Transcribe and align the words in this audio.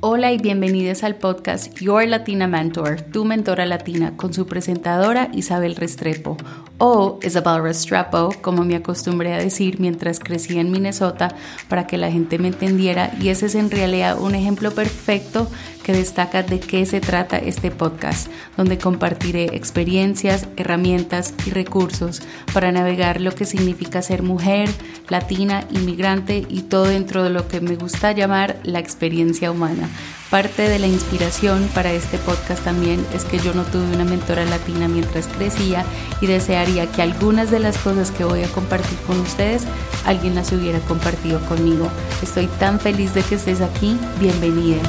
Hola 0.00 0.30
y 0.30 0.38
bienvenidos 0.38 1.02
al 1.02 1.16
podcast 1.16 1.76
Your 1.80 2.06
Latina 2.06 2.46
Mentor, 2.46 3.00
tu 3.00 3.24
mentora 3.24 3.66
latina, 3.66 4.16
con 4.16 4.32
su 4.32 4.46
presentadora 4.46 5.28
Isabel 5.32 5.74
Restrepo, 5.74 6.36
o 6.78 7.18
Isabel 7.22 7.62
Restrepo, 7.62 8.30
como 8.40 8.64
me 8.64 8.76
acostumbré 8.76 9.34
a 9.34 9.38
decir 9.38 9.80
mientras 9.80 10.20
crecía 10.20 10.60
en 10.60 10.70
Minnesota 10.70 11.34
para 11.68 11.86
que 11.86 11.98
la 11.98 12.10
gente 12.10 12.38
me 12.38 12.48
entendiera, 12.48 13.12
y 13.20 13.28
ese 13.28 13.46
es 13.46 13.54
en 13.54 13.70
realidad 13.70 14.18
un 14.20 14.34
ejemplo 14.34 14.70
perfecto 14.70 15.48
que 15.82 15.92
destaca 15.92 16.42
de 16.42 16.60
qué 16.60 16.84
se 16.86 17.00
trata 17.00 17.38
este 17.38 17.70
podcast, 17.70 18.28
donde 18.56 18.78
compartiré 18.78 19.44
experiencias, 19.56 20.46
herramientas 20.56 21.34
y 21.46 21.50
recursos 21.50 22.20
para 22.52 22.70
navegar 22.70 23.20
lo 23.20 23.34
que 23.34 23.46
significa 23.46 24.02
ser 24.02 24.22
mujer, 24.22 24.68
latina, 25.08 25.64
inmigrante 25.70 26.44
y 26.48 26.62
todo 26.62 26.84
dentro 26.84 27.22
de 27.22 27.30
lo 27.30 27.48
que 27.48 27.60
me 27.60 27.76
gusta 27.76 28.12
llamar 28.12 28.60
la 28.64 28.78
experiencia 28.78 29.50
humana. 29.50 29.88
Parte 30.30 30.68
de 30.68 30.78
la 30.78 30.86
inspiración 30.86 31.70
para 31.74 31.90
este 31.90 32.18
podcast 32.18 32.62
también 32.62 33.02
es 33.14 33.24
que 33.24 33.38
yo 33.38 33.54
no 33.54 33.64
tuve 33.64 33.94
una 33.94 34.04
mentora 34.04 34.44
latina 34.44 34.86
mientras 34.86 35.26
crecía 35.26 35.86
y 36.20 36.26
desearía 36.26 36.86
que 36.92 37.00
algunas 37.00 37.50
de 37.50 37.60
las 37.60 37.78
cosas 37.78 38.10
que 38.10 38.24
voy 38.24 38.42
a 38.42 38.48
compartir 38.48 38.98
con 39.06 39.18
ustedes 39.20 39.62
alguien 40.04 40.34
las 40.34 40.52
hubiera 40.52 40.80
compartido 40.80 41.40
conmigo. 41.46 41.88
Estoy 42.22 42.46
tan 42.58 42.78
feliz 42.78 43.14
de 43.14 43.22
que 43.22 43.36
estés 43.36 43.62
aquí. 43.62 43.96
Bienvenida. 44.20 44.82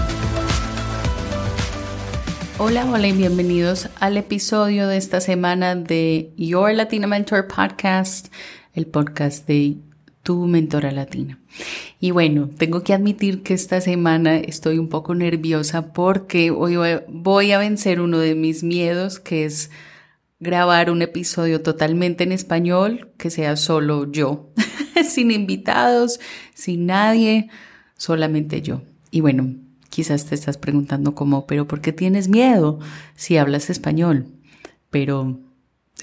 Hola, 2.58 2.86
hola 2.92 3.08
y 3.08 3.14
bienvenidos 3.14 3.88
al 4.02 4.18
episodio 4.18 4.90
de 4.90 4.98
esta 4.98 5.22
semana 5.22 5.74
de 5.74 6.34
Your 6.36 6.74
Latina 6.74 7.08
Mentor 7.08 7.48
Podcast, 7.48 8.28
el 8.74 8.88
podcast 8.88 9.48
de 9.48 9.78
tu 10.30 10.46
mentora 10.46 10.92
latina. 10.92 11.40
Y 12.00 12.12
bueno, 12.12 12.52
tengo 12.56 12.84
que 12.84 12.94
admitir 12.94 13.42
que 13.42 13.56
esta 13.56 13.82
semana 13.82 14.38
estoy 14.38 14.78
un 14.78 14.88
poco 14.88 15.16
nerviosa 15.16 15.92
porque 15.92 16.52
hoy 16.52 16.76
voy 17.08 17.52
a 17.52 17.58
vencer 17.58 18.00
uno 18.00 18.20
de 18.20 18.36
mis 18.36 18.62
miedos, 18.62 19.20
que 19.20 19.46
es 19.46 19.72
grabar 20.40 20.92
un 20.92 21.02
episodio 21.02 21.64
totalmente 21.64 22.26
en 22.26 22.32
español, 22.32 23.10
que 23.18 23.32
sea 23.32 23.56
solo 23.56 24.12
yo, 24.12 24.52
sin 25.10 25.32
invitados, 25.32 26.20
sin 26.54 26.86
nadie, 26.86 27.50
solamente 27.98 28.62
yo. 28.62 28.84
Y 29.10 29.22
bueno, 29.22 29.56
Quizás 29.90 30.28
te 30.28 30.36
estás 30.36 30.60
preguntando 30.60 31.16
como, 31.16 31.48
pero 31.48 31.68
¿por 31.68 31.82
qué 31.82 31.92
tienes 31.92 32.30
miedo 32.30 32.78
si 33.16 33.38
hablas 33.38 33.72
español? 33.72 34.28
Pero 34.92 35.40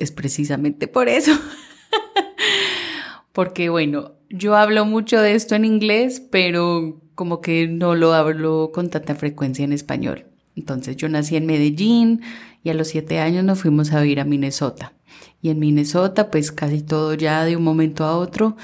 es 0.00 0.10
precisamente 0.10 0.88
por 0.88 1.08
eso. 1.08 1.30
Porque 3.32 3.68
bueno, 3.68 4.15
yo 4.30 4.56
hablo 4.56 4.84
mucho 4.84 5.20
de 5.20 5.34
esto 5.34 5.54
en 5.54 5.64
inglés, 5.64 6.20
pero 6.20 7.00
como 7.14 7.40
que 7.40 7.66
no 7.68 7.94
lo 7.94 8.12
hablo 8.12 8.70
con 8.72 8.90
tanta 8.90 9.14
frecuencia 9.14 9.64
en 9.64 9.72
español. 9.72 10.26
Entonces 10.54 10.96
yo 10.96 11.08
nací 11.08 11.36
en 11.36 11.46
Medellín 11.46 12.22
y 12.62 12.70
a 12.70 12.74
los 12.74 12.88
siete 12.88 13.20
años 13.20 13.44
nos 13.44 13.60
fuimos 13.60 13.92
a 13.92 14.00
vivir 14.00 14.20
a 14.20 14.24
Minnesota. 14.24 14.92
Y 15.40 15.50
en 15.50 15.58
Minnesota, 15.58 16.30
pues 16.30 16.50
casi 16.50 16.82
todo 16.82 17.14
ya 17.14 17.44
de 17.44 17.56
un 17.56 17.62
momento 17.62 18.04
a 18.04 18.16
otro, 18.16 18.56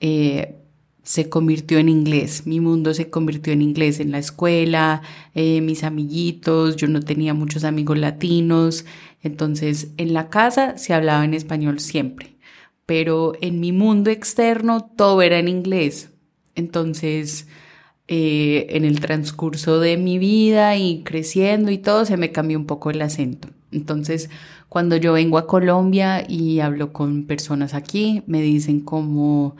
eh, 0.00 0.54
se 1.02 1.30
convirtió 1.30 1.78
en 1.78 1.88
inglés, 1.88 2.46
mi 2.46 2.60
mundo 2.60 2.92
se 2.92 3.08
convirtió 3.08 3.54
en 3.54 3.62
inglés 3.62 3.98
en 3.98 4.10
la 4.10 4.18
escuela, 4.18 5.00
eh, 5.34 5.62
mis 5.62 5.82
amiguitos, 5.82 6.76
yo 6.76 6.86
no 6.86 7.00
tenía 7.00 7.32
muchos 7.32 7.64
amigos 7.64 7.96
latinos, 7.96 8.84
entonces 9.22 9.88
en 9.96 10.12
la 10.12 10.28
casa 10.28 10.76
se 10.76 10.92
hablaba 10.92 11.24
en 11.24 11.32
español 11.32 11.80
siempre, 11.80 12.36
pero 12.88 13.34
en 13.42 13.60
mi 13.60 13.70
mundo 13.70 14.08
externo 14.08 14.80
todo 14.96 15.20
era 15.20 15.38
en 15.38 15.46
inglés, 15.46 16.08
entonces 16.54 17.46
eh, 18.08 18.64
en 18.70 18.86
el 18.86 18.98
transcurso 18.98 19.78
de 19.78 19.98
mi 19.98 20.16
vida 20.16 20.74
y 20.74 21.02
creciendo 21.02 21.70
y 21.70 21.76
todo 21.76 22.06
se 22.06 22.16
me 22.16 22.32
cambió 22.32 22.58
un 22.58 22.64
poco 22.64 22.88
el 22.88 23.02
acento. 23.02 23.48
Entonces, 23.72 24.30
cuando 24.70 24.96
yo 24.96 25.12
vengo 25.12 25.36
a 25.36 25.46
Colombia 25.46 26.24
y 26.26 26.60
hablo 26.60 26.94
con 26.94 27.26
personas 27.26 27.74
aquí, 27.74 28.22
me 28.26 28.40
dicen 28.40 28.80
como, 28.80 29.54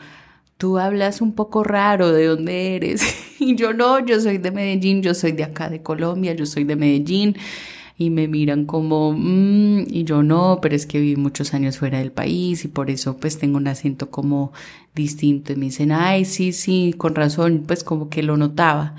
tú 0.57 0.79
hablas 0.79 1.21
un 1.21 1.35
poco 1.35 1.65
raro, 1.65 2.13
¿de 2.13 2.25
dónde 2.29 2.77
eres? 2.77 3.03
Y 3.41 3.57
yo 3.57 3.75
no, 3.75 4.05
yo 4.05 4.21
soy 4.21 4.39
de 4.39 4.53
Medellín, 4.53 5.03
yo 5.03 5.13
soy 5.13 5.33
de 5.33 5.45
acá 5.45 5.69
de 5.69 5.83
Colombia, 5.83 6.33
yo 6.33 6.47
soy 6.47 6.65
de 6.65 6.77
Medellín. 6.77 7.37
Y 7.99 8.11
me 8.11 8.29
miran 8.29 8.65
como, 8.65 9.13
mm", 9.13 9.87
y 9.91 10.05
yo 10.05 10.23
no, 10.23 10.61
pero 10.63 10.77
es 10.77 10.87
que 10.87 11.01
viví 11.01 11.17
muchos 11.17 11.53
años 11.53 11.79
fuera 11.79 11.99
del 11.99 12.13
país 12.13 12.65
y 12.65 12.69
por 12.69 12.91
eso 12.91 13.17
pues 13.19 13.39
tengo 13.39 13.57
un 13.59 13.67
acento 13.67 14.11
como 14.11 14.53
distinto. 14.95 15.53
Y 15.53 15.57
me 15.57 15.67
dicen, 15.67 15.93
ay, 15.93 16.25
sí, 16.25 16.53
sí, 16.53 16.95
con 16.97 17.15
razón, 17.17 17.65
pues 17.67 17.85
como 17.85 18.09
que 18.09 18.23
lo 18.23 18.37
notaba. 18.37 18.95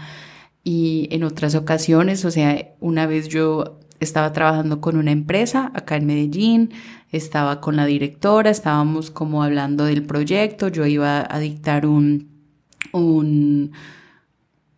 Y 0.64 1.08
en 1.12 1.24
otras 1.24 1.56
ocasiones, 1.56 2.26
o 2.26 2.32
sea, 2.32 2.76
una 2.82 3.08
vez 3.08 3.30
yo 3.30 3.80
estaba 4.00 4.34
trabajando 4.34 4.82
con 4.82 4.98
una 4.98 5.12
empresa 5.12 5.72
acá 5.74 5.96
en 5.96 6.06
Medellín, 6.06 6.72
estaba 7.12 7.62
con 7.62 7.76
la 7.76 7.86
directora, 7.86 8.50
estábamos 8.50 9.12
como 9.12 9.44
hablando 9.44 9.86
del 9.86 10.04
proyecto, 10.04 10.68
yo 10.68 10.86
iba 10.86 11.28
a 11.30 11.40
dictar 11.40 11.86
un, 11.86 12.30
un 12.92 13.72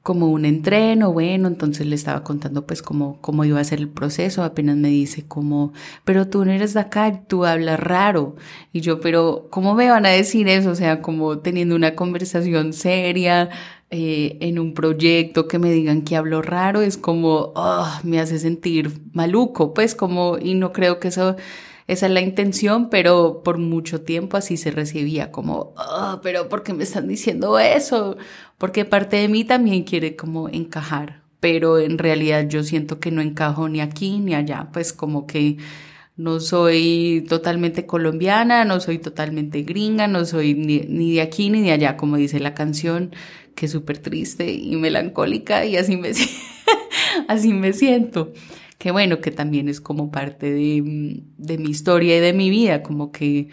como 0.04 0.30
un 0.32 0.46
entreno, 0.46 1.14
bueno, 1.14 1.48
entonces 1.48 1.86
le 1.86 1.96
estaba 1.96 2.24
contando 2.24 2.66
pues 2.66 2.82
cómo, 2.82 3.20
cómo 3.22 3.46
iba 3.46 3.60
a 3.60 3.64
ser 3.64 3.80
el 3.80 3.90
proceso, 3.90 4.44
apenas 4.44 4.76
me 4.78 4.90
dice 4.90 5.28
como, 5.28 5.74
pero 6.06 6.28
tú 6.28 6.44
no 6.44 6.52
eres 6.52 6.74
de 6.74 6.80
acá, 6.80 7.24
tú 7.28 7.46
hablas 7.46 7.80
raro. 7.80 8.36
Y 8.74 8.82
yo, 8.82 9.00
pero 9.00 9.48
¿cómo 9.52 9.76
me 9.76 9.90
van 9.90 10.06
a 10.06 10.10
decir 10.10 10.48
eso? 10.48 10.72
O 10.72 10.76
sea, 10.76 11.02
como 11.02 11.40
teniendo 11.40 11.76
una 11.76 11.96
conversación 11.96 12.74
seria, 12.74 13.50
eh, 13.94 14.38
en 14.40 14.58
un 14.58 14.74
proyecto 14.74 15.50
que 15.50 15.60
me 15.60 15.70
digan 15.72 16.04
que 16.04 16.16
hablo 16.16 16.42
raro, 16.42 16.82
es 16.82 16.98
como, 16.98 17.52
oh, 17.56 17.88
me 18.04 18.20
hace 18.22 18.40
sentir 18.40 19.02
maluco, 19.12 19.74
pues 19.74 19.96
como, 19.96 20.38
y 20.40 20.54
no 20.54 20.72
creo 20.72 21.00
que 21.00 21.10
eso 21.10 21.36
esa 21.88 22.06
es 22.06 22.12
la 22.12 22.22
intención, 22.22 22.90
pero 22.90 23.42
por 23.44 23.58
mucho 23.58 24.02
tiempo 24.02 24.38
así 24.38 24.58
se 24.58 24.72
recibía 24.72 25.32
como, 25.32 25.74
oh, 25.78 26.20
pero 26.24 26.50
¿por 26.50 26.64
qué 26.64 26.74
me 26.74 26.84
están 26.84 27.08
diciendo 27.08 27.60
eso? 27.60 28.18
Porque 28.58 28.86
parte 28.86 29.18
de 29.18 29.28
mí 29.28 29.44
también 29.44 29.84
quiere 29.84 30.16
como 30.16 30.50
encajar, 30.50 31.24
pero 31.40 31.80
en 31.80 31.98
realidad 31.98 32.48
yo 32.48 32.64
siento 32.64 33.00
que 33.00 33.12
no 33.12 33.22
encajo 33.22 33.68
ni 33.68 33.82
aquí 33.82 34.20
ni 34.20 34.36
allá, 34.36 34.70
pues 34.72 34.94
como 34.94 35.26
que 35.28 35.58
no 36.18 36.40
soy 36.40 37.26
totalmente 37.28 37.86
colombiana, 37.86 38.64
no 38.64 38.80
soy 38.80 39.00
totalmente 39.00 39.64
gringa, 39.64 40.08
no 40.08 40.26
soy 40.26 40.54
ni, 40.54 41.16
de 41.16 41.22
aquí 41.22 41.50
ni 41.50 41.62
de 41.62 41.72
allá, 41.72 41.98
como 41.98 42.18
dice 42.18 42.40
la 42.40 42.54
canción, 42.54 43.12
que 43.56 43.66
es 43.66 43.72
súper 43.72 43.98
triste 43.98 44.52
y 44.52 44.76
melancólica 44.76 45.66
y 45.66 45.78
así 45.78 45.98
me, 45.98 46.12
así 47.28 47.54
me 47.54 47.74
siento 47.74 48.34
que 48.82 48.90
bueno, 48.90 49.22
que 49.22 49.30
también 49.30 49.70
es 49.70 49.80
como 49.80 50.10
parte 50.10 50.52
de, 50.52 51.22
de 51.38 51.58
mi 51.60 51.70
historia 51.70 52.18
y 52.18 52.20
de 52.20 52.34
mi 52.34 52.50
vida, 52.50 52.82
como 52.82 53.12
que 53.12 53.50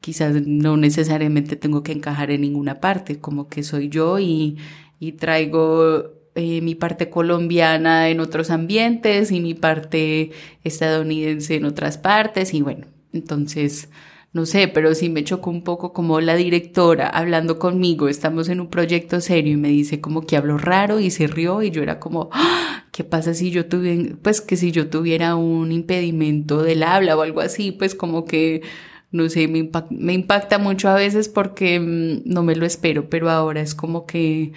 quizás 0.00 0.36
no 0.46 0.76
necesariamente 0.76 1.56
tengo 1.56 1.82
que 1.82 1.90
encajar 1.90 2.30
en 2.30 2.42
ninguna 2.42 2.78
parte, 2.78 3.18
como 3.18 3.48
que 3.48 3.64
soy 3.64 3.88
yo 3.88 4.20
y, 4.20 4.58
y 5.00 5.12
traigo 5.12 6.12
eh, 6.36 6.60
mi 6.60 6.76
parte 6.76 7.10
colombiana 7.10 8.08
en 8.08 8.20
otros 8.20 8.50
ambientes 8.50 9.32
y 9.32 9.40
mi 9.40 9.54
parte 9.54 10.30
estadounidense 10.62 11.56
en 11.56 11.64
otras 11.64 11.98
partes 11.98 12.54
y 12.54 12.62
bueno, 12.62 12.86
entonces 13.12 13.88
no 14.32 14.46
sé, 14.46 14.66
pero 14.68 14.94
sí 14.94 15.10
me 15.10 15.24
chocó 15.24 15.50
un 15.50 15.62
poco 15.62 15.92
como 15.92 16.20
la 16.20 16.34
directora 16.36 17.08
hablando 17.08 17.58
conmigo, 17.58 18.08
estamos 18.08 18.48
en 18.48 18.60
un 18.60 18.68
proyecto 18.68 19.20
serio 19.20 19.52
y 19.52 19.56
me 19.56 19.68
dice 19.68 20.00
como 20.00 20.22
que 20.22 20.36
hablo 20.38 20.56
raro 20.56 21.00
y 21.00 21.10
se 21.10 21.26
rió 21.26 21.62
y 21.62 21.70
yo 21.70 21.82
era 21.82 22.00
como, 22.00 22.30
¡Ah! 22.32 22.84
¿qué 22.92 23.04
pasa 23.04 23.34
si 23.34 23.50
yo 23.50 23.66
tuviera, 23.66 24.16
pues 24.22 24.40
que 24.40 24.56
si 24.56 24.72
yo 24.72 24.88
tuviera 24.88 25.36
un 25.36 25.70
impedimento 25.72 26.62
del 26.62 26.82
habla 26.82 27.16
o 27.16 27.22
algo 27.22 27.40
así, 27.40 27.72
pues 27.72 27.94
como 27.94 28.24
que, 28.24 28.62
no 29.10 29.28
sé, 29.28 29.48
me, 29.48 29.70
me 29.90 30.12
impacta 30.14 30.58
mucho 30.58 30.88
a 30.88 30.94
veces 30.94 31.28
porque 31.28 31.78
mm, 31.80 32.22
no 32.24 32.42
me 32.42 32.56
lo 32.56 32.64
espero, 32.66 33.08
pero 33.10 33.30
ahora 33.30 33.60
es 33.60 33.74
como 33.74 34.06
que... 34.06 34.52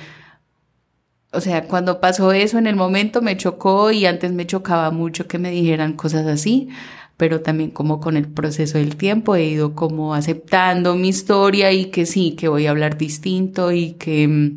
O 1.32 1.42
sea, 1.42 1.68
cuando 1.68 2.00
pasó 2.00 2.32
eso 2.32 2.58
en 2.58 2.68
el 2.68 2.78
momento 2.78 3.22
me 3.22 3.36
chocó 3.36 3.92
y 3.92 4.06
antes 4.06 4.32
me 4.32 4.48
chocaba 4.48 4.90
mucho 4.92 5.28
que 5.28 5.38
me 5.38 5.52
dijeran 5.52 5.94
cosas 5.94 6.26
así 6.28 6.70
pero 7.18 7.42
también 7.42 7.72
como 7.72 8.00
con 8.00 8.18
el 8.18 8.28
proceso 8.28 8.78
del 8.78 8.98
tiempo 8.98 9.36
he 9.36 9.46
ido 9.46 9.74
como 9.74 10.14
aceptando 10.14 10.96
mi 10.96 11.10
historia 11.10 11.72
y 11.72 11.86
que 11.86 12.06
sí, 12.06 12.36
que 12.36 12.48
voy 12.48 12.68
a 12.68 12.72
hablar 12.72 12.98
distinto 12.98 13.72
y 13.72 13.94
que, 13.94 14.54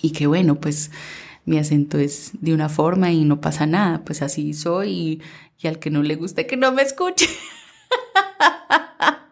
y 0.00 0.10
que 0.10 0.26
bueno, 0.26 0.60
pues 0.60 0.90
mi 1.44 1.58
acento 1.58 1.98
es 1.98 2.32
de 2.40 2.54
una 2.54 2.68
forma 2.68 3.12
y 3.12 3.24
no 3.24 3.40
pasa 3.40 3.66
nada, 3.66 4.02
pues 4.04 4.22
así 4.22 4.54
soy 4.54 4.90
y, 4.90 5.22
y 5.60 5.68
al 5.68 5.78
que 5.78 5.90
no 5.90 6.02
le 6.02 6.16
guste 6.16 6.46
que 6.46 6.56
no 6.56 6.72
me 6.72 6.82
escuche. 6.82 7.28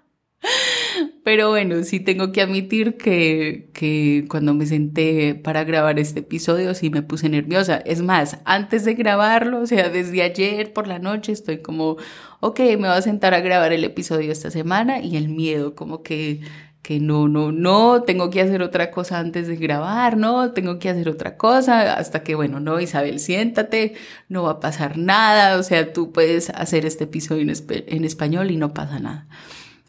Pero 1.24 1.50
bueno, 1.50 1.84
sí 1.84 2.00
tengo 2.00 2.32
que 2.32 2.42
admitir 2.42 2.96
que, 2.96 3.70
que 3.72 4.24
cuando 4.28 4.54
me 4.54 4.66
senté 4.66 5.34
para 5.34 5.64
grabar 5.64 5.98
este 5.98 6.20
episodio 6.20 6.74
sí 6.74 6.90
me 6.90 7.02
puse 7.02 7.28
nerviosa. 7.28 7.76
Es 7.76 8.02
más, 8.02 8.38
antes 8.44 8.84
de 8.84 8.94
grabarlo, 8.94 9.60
o 9.60 9.66
sea, 9.66 9.88
desde 9.88 10.22
ayer 10.22 10.72
por 10.72 10.88
la 10.88 10.98
noche 10.98 11.32
estoy 11.32 11.58
como, 11.58 11.96
ok, 12.40 12.60
me 12.60 12.76
voy 12.76 12.88
a 12.88 13.02
sentar 13.02 13.34
a 13.34 13.40
grabar 13.40 13.72
el 13.72 13.84
episodio 13.84 14.32
esta 14.32 14.50
semana 14.50 15.00
y 15.00 15.16
el 15.16 15.28
miedo 15.28 15.74
como 15.74 16.02
que 16.02 16.40
que 16.82 16.98
no, 16.98 17.28
no, 17.28 17.52
no, 17.52 18.02
tengo 18.02 18.28
que 18.28 18.40
hacer 18.40 18.60
otra 18.60 18.90
cosa 18.90 19.20
antes 19.20 19.46
de 19.46 19.56
grabar, 19.56 20.16
no, 20.16 20.50
tengo 20.52 20.80
que 20.80 20.88
hacer 20.90 21.08
otra 21.08 21.36
cosa, 21.36 21.94
hasta 21.94 22.24
que, 22.24 22.34
bueno, 22.34 22.58
no, 22.58 22.80
Isabel, 22.80 23.20
siéntate, 23.20 23.94
no 24.28 24.42
va 24.42 24.52
a 24.52 24.60
pasar 24.60 24.98
nada, 24.98 25.58
o 25.58 25.62
sea, 25.62 25.92
tú 25.92 26.10
puedes 26.10 26.50
hacer 26.50 26.84
este 26.84 27.04
episodio 27.04 27.42
en, 27.42 28.04
español 28.04 28.50
y 28.50 28.56
no 28.56 28.74
pasa 28.74 28.98
nada. 28.98 29.28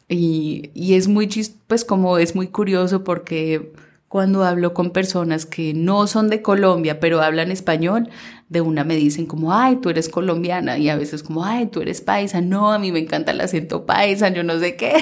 Y, 0.08 0.70
y 0.74 0.94
es 0.94 1.08
muy 1.08 1.28
chist 1.28 1.56
pues 1.66 1.84
como 1.84 2.18
es 2.18 2.34
muy 2.34 2.48
curioso 2.48 3.04
porque 3.04 3.72
cuando 4.14 4.44
hablo 4.44 4.74
con 4.74 4.90
personas 4.90 5.44
que 5.44 5.74
no 5.74 6.06
son 6.06 6.28
de 6.28 6.40
Colombia, 6.40 7.00
pero 7.00 7.20
hablan 7.20 7.50
español, 7.50 8.10
de 8.48 8.60
una 8.60 8.84
me 8.84 8.94
dicen 8.94 9.26
como, 9.26 9.52
ay, 9.52 9.74
tú 9.82 9.90
eres 9.90 10.08
colombiana, 10.08 10.78
y 10.78 10.88
a 10.88 10.94
veces 10.94 11.24
como, 11.24 11.44
ay, 11.44 11.66
tú 11.66 11.80
eres 11.80 12.00
paisa, 12.00 12.40
no, 12.40 12.72
a 12.72 12.78
mí 12.78 12.92
me 12.92 13.00
encanta 13.00 13.32
el 13.32 13.40
acento 13.40 13.86
paisa, 13.86 14.28
yo 14.28 14.44
no 14.44 14.56
sé 14.60 14.76
qué. 14.76 14.92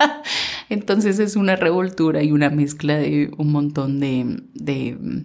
Entonces 0.68 1.20
es 1.20 1.36
una 1.36 1.54
revoltura 1.54 2.24
y 2.24 2.32
una 2.32 2.50
mezcla 2.50 2.96
de 2.96 3.30
un 3.38 3.52
montón 3.52 4.00
de, 4.00 5.22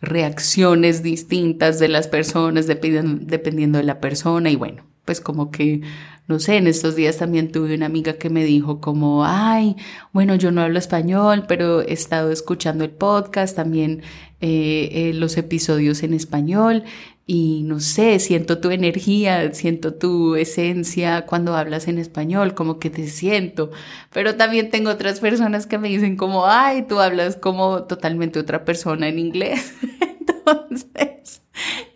reacciones 0.00 1.02
distintas 1.02 1.80
de 1.80 1.88
las 1.88 2.06
personas 2.06 2.68
dependiendo 2.68 3.78
de 3.78 3.84
la 3.84 3.98
persona 3.98 4.48
y 4.48 4.54
bueno, 4.54 4.84
pues 5.04 5.20
como 5.20 5.50
que, 5.50 5.80
no 6.28 6.38
sé, 6.38 6.56
en 6.56 6.66
estos 6.66 6.94
días 6.94 7.16
también 7.16 7.50
tuve 7.50 7.74
una 7.74 7.86
amiga 7.86 8.12
que 8.14 8.28
me 8.28 8.44
dijo 8.44 8.80
como, 8.80 9.24
ay, 9.24 9.76
bueno, 10.12 10.34
yo 10.34 10.50
no 10.52 10.60
hablo 10.60 10.78
español, 10.78 11.44
pero 11.48 11.80
he 11.80 11.94
estado 11.94 12.30
escuchando 12.30 12.84
el 12.84 12.90
podcast, 12.90 13.56
también 13.56 14.02
eh, 14.40 14.90
eh, 14.92 15.12
los 15.14 15.38
episodios 15.38 16.02
en 16.02 16.12
español 16.12 16.84
y 17.26 17.62
no 17.64 17.80
sé, 17.80 18.18
siento 18.20 18.58
tu 18.58 18.70
energía, 18.70 19.52
siento 19.52 19.94
tu 19.94 20.34
esencia 20.36 21.26
cuando 21.26 21.54
hablas 21.56 21.88
en 21.88 21.98
español, 21.98 22.54
como 22.54 22.78
que 22.78 22.90
te 22.90 23.06
siento. 23.06 23.70
Pero 24.12 24.36
también 24.36 24.70
tengo 24.70 24.90
otras 24.90 25.20
personas 25.20 25.66
que 25.66 25.76
me 25.78 25.88
dicen 25.88 26.16
como, 26.16 26.46
ay, 26.46 26.86
tú 26.88 27.00
hablas 27.00 27.36
como 27.36 27.84
totalmente 27.84 28.38
otra 28.38 28.64
persona 28.64 29.08
en 29.08 29.18
inglés. 29.18 29.74
Entonces, 30.20 31.42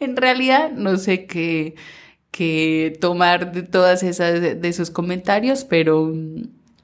en 0.00 0.16
realidad 0.16 0.72
no 0.72 0.98
sé 0.98 1.26
qué, 1.26 1.76
qué 2.32 2.98
tomar 3.00 3.52
de 3.52 3.62
todas 3.62 4.02
esas, 4.02 4.40
de 4.40 4.68
esos 4.68 4.90
comentarios, 4.90 5.64
pero, 5.64 6.12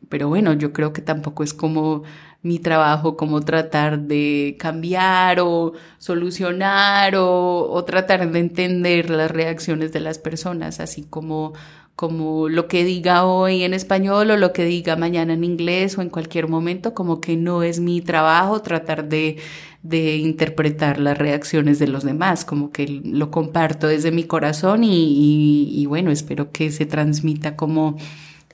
pero 0.09 0.29
bueno, 0.29 0.53
yo 0.53 0.73
creo 0.73 0.93
que 0.93 1.03
tampoco 1.03 1.43
es 1.43 1.53
como 1.55 2.05
mi 2.43 2.59
trabajo 2.61 3.17
como 3.17 3.41
tratar 3.41 3.99
de 4.01 4.57
cambiar 4.59 5.41
o 5.41 5.73
solucionar 5.99 7.15
o, 7.17 7.85
tratar 7.85 8.31
de 8.31 8.39
entender 8.39 9.11
las 9.11 9.31
reacciones 9.31 9.93
de 9.93 10.01
las 10.01 10.19
personas, 10.19 10.79
así 10.81 11.03
como, 11.05 11.55
como 11.99 12.49
lo 12.49 12.69
que 12.69 12.85
diga 12.85 13.25
hoy 13.25 13.65
en 13.65 13.75
español 13.75 14.31
o 14.31 14.37
lo 14.37 14.53
que 14.53 14.65
diga 14.65 14.95
mañana 14.95 15.33
en 15.33 15.43
inglés 15.43 15.99
o 15.99 16.03
en 16.03 16.11
cualquier 16.11 16.47
momento, 16.47 16.95
como 16.95 17.21
que 17.21 17.37
no 17.37 17.65
es 17.65 17.81
mi 17.81 18.01
trabajo 18.01 18.63
tratar 18.63 19.09
de, 19.09 19.39
de 19.83 20.17
interpretar 20.19 21.01
las 21.01 21.19
reacciones 21.19 21.81
de 21.81 21.89
los 21.89 22.05
demás, 22.05 22.45
como 22.45 22.71
que 22.71 22.87
lo 22.87 23.33
comparto 23.33 23.89
desde 23.89 24.13
mi 24.13 24.23
corazón 24.23 24.85
y, 24.85 25.73
y 25.75 25.87
bueno, 25.87 26.13
espero 26.13 26.53
que 26.53 26.71
se 26.71 26.87
transmita 26.87 27.57
como 27.57 27.97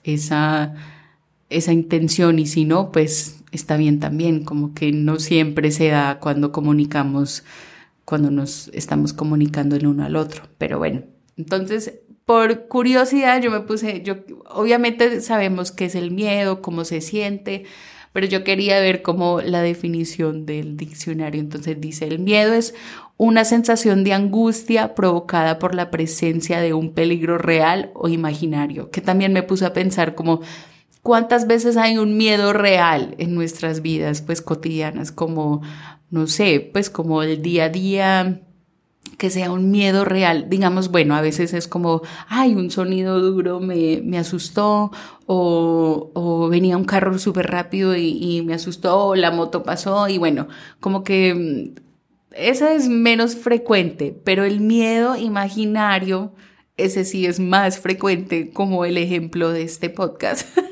esa, 0.04 0.74
esa 1.50 1.74
intención 1.74 2.38
y 2.38 2.46
si 2.46 2.64
no, 2.64 2.92
pues 2.92 3.42
está 3.52 3.76
bien 3.76 4.00
también, 4.00 4.42
como 4.46 4.72
que 4.72 4.90
no 4.90 5.18
siempre 5.18 5.70
se 5.70 5.88
da 5.88 6.18
cuando 6.18 6.50
comunicamos, 6.50 7.44
cuando 8.06 8.30
nos 8.30 8.68
estamos 8.68 9.12
comunicando 9.12 9.76
el 9.76 9.86
uno 9.86 10.02
al 10.02 10.16
otro. 10.16 10.44
Pero 10.56 10.78
bueno, 10.78 11.02
entonces, 11.36 12.00
por 12.24 12.68
curiosidad, 12.68 13.40
yo 13.42 13.50
me 13.50 13.60
puse, 13.60 14.02
yo 14.02 14.16
obviamente 14.50 15.20
sabemos 15.20 15.72
qué 15.72 15.86
es 15.86 15.94
el 15.94 16.10
miedo, 16.10 16.62
cómo 16.62 16.84
se 16.84 17.00
siente, 17.00 17.64
pero 18.12 18.26
yo 18.26 18.44
quería 18.44 18.80
ver 18.80 19.02
cómo 19.02 19.40
la 19.40 19.60
definición 19.60 20.46
del 20.46 20.76
diccionario. 20.76 21.40
Entonces 21.40 21.80
dice, 21.80 22.06
el 22.06 22.20
miedo 22.20 22.54
es 22.54 22.74
una 23.16 23.44
sensación 23.44 24.04
de 24.04 24.12
angustia 24.12 24.94
provocada 24.94 25.58
por 25.58 25.74
la 25.74 25.90
presencia 25.90 26.60
de 26.60 26.72
un 26.72 26.94
peligro 26.94 27.38
real 27.38 27.90
o 27.94 28.08
imaginario, 28.08 28.90
que 28.90 29.00
también 29.00 29.32
me 29.32 29.42
puse 29.42 29.66
a 29.66 29.72
pensar 29.72 30.14
como 30.14 30.40
¿Cuántas 31.04 31.46
veces 31.46 31.76
hay 31.76 31.98
un 31.98 32.16
miedo 32.16 32.54
real 32.54 33.14
en 33.18 33.34
nuestras 33.34 33.82
vidas, 33.82 34.22
pues 34.22 34.40
cotidianas, 34.40 35.12
como, 35.12 35.60
no 36.08 36.26
sé, 36.26 36.70
pues 36.72 36.88
como 36.88 37.22
el 37.22 37.42
día 37.42 37.64
a 37.64 37.68
día, 37.68 38.40
que 39.18 39.30
sea 39.30 39.50
un 39.50 39.70
miedo 39.70 40.04
real. 40.04 40.48
Digamos, 40.48 40.90
bueno, 40.90 41.14
a 41.14 41.20
veces 41.20 41.52
es 41.54 41.68
como, 41.68 42.02
ay, 42.28 42.54
un 42.54 42.70
sonido 42.70 43.20
duro 43.20 43.60
me, 43.60 44.00
me 44.02 44.18
asustó, 44.18 44.90
o, 45.26 46.10
o, 46.14 46.48
venía 46.48 46.76
un 46.76 46.84
carro 46.84 47.18
súper 47.18 47.46
rápido 47.50 47.96
y, 47.96 48.18
y, 48.20 48.42
me 48.42 48.54
asustó, 48.54 48.98
o 49.08 49.14
la 49.14 49.30
moto 49.30 49.62
pasó, 49.62 50.08
y 50.08 50.18
bueno, 50.18 50.48
como 50.80 51.04
que 51.04 51.34
mm, 51.34 51.80
esa 52.36 52.74
es 52.74 52.88
menos 52.88 53.36
frecuente, 53.36 54.18
pero 54.24 54.44
el 54.44 54.60
miedo 54.60 55.16
imaginario, 55.16 56.32
ese 56.76 57.04
sí 57.04 57.26
es 57.26 57.40
más 57.40 57.78
frecuente, 57.78 58.50
como 58.50 58.84
el 58.84 58.98
ejemplo 58.98 59.50
de 59.50 59.62
este 59.62 59.90
podcast. 59.90 60.46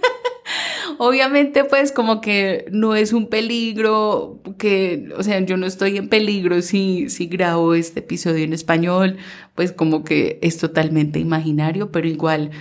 Obviamente, 1.05 1.65
pues 1.65 1.91
como 1.91 2.21
que 2.21 2.67
no 2.71 2.95
es 2.95 3.13
un 3.13 3.27
peligro, 3.27 4.39
que, 4.57 5.09
o 5.17 5.25
sea, 5.25 5.41
yo 5.41 5.57
no 5.57 5.67
estoy 5.67 5.97
en 5.97 6.09
peligro 6.09 6.63
si, 6.63 7.11
si 7.11 7.27
grabo 7.27 7.75
este 7.75 7.99
episodio 7.99 8.45
en 8.45 8.53
español, 8.53 9.17
pues 9.57 9.73
como 9.73 10.05
que 10.05 10.39
es 10.43 10.59
totalmente 10.59 11.19
imaginario, 11.19 11.91
pero 11.91 12.07
igual 12.07 12.53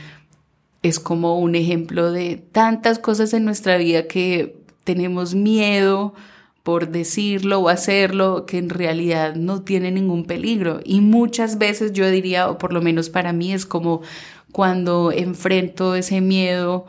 es 0.82 1.00
como 1.00 1.38
un 1.38 1.54
ejemplo 1.54 2.12
de 2.12 2.38
tantas 2.52 2.98
cosas 2.98 3.32
en 3.36 3.46
nuestra 3.46 3.78
vida 3.78 4.08
que 4.08 4.56
tenemos 4.86 5.36
miedo 5.36 6.16
por 6.64 6.90
decirlo 6.90 7.60
o 7.60 7.70
hacerlo 7.70 8.48
que 8.48 8.58
en 8.58 8.72
realidad 8.72 9.36
no 9.36 9.62
tiene 9.62 9.92
ningún 9.92 10.26
peligro. 10.26 10.80
Y 10.84 11.02
muchas 11.02 11.60
veces 11.60 11.94
yo 11.94 12.10
diría, 12.10 12.50
o 12.50 12.58
por 12.58 12.74
lo 12.74 12.82
menos 12.82 13.12
para 13.12 13.34
mí 13.34 13.54
es 13.54 13.68
como 13.68 14.02
cuando 14.52 15.12
enfrento 15.12 15.94
ese 15.94 16.22
miedo 16.22 16.88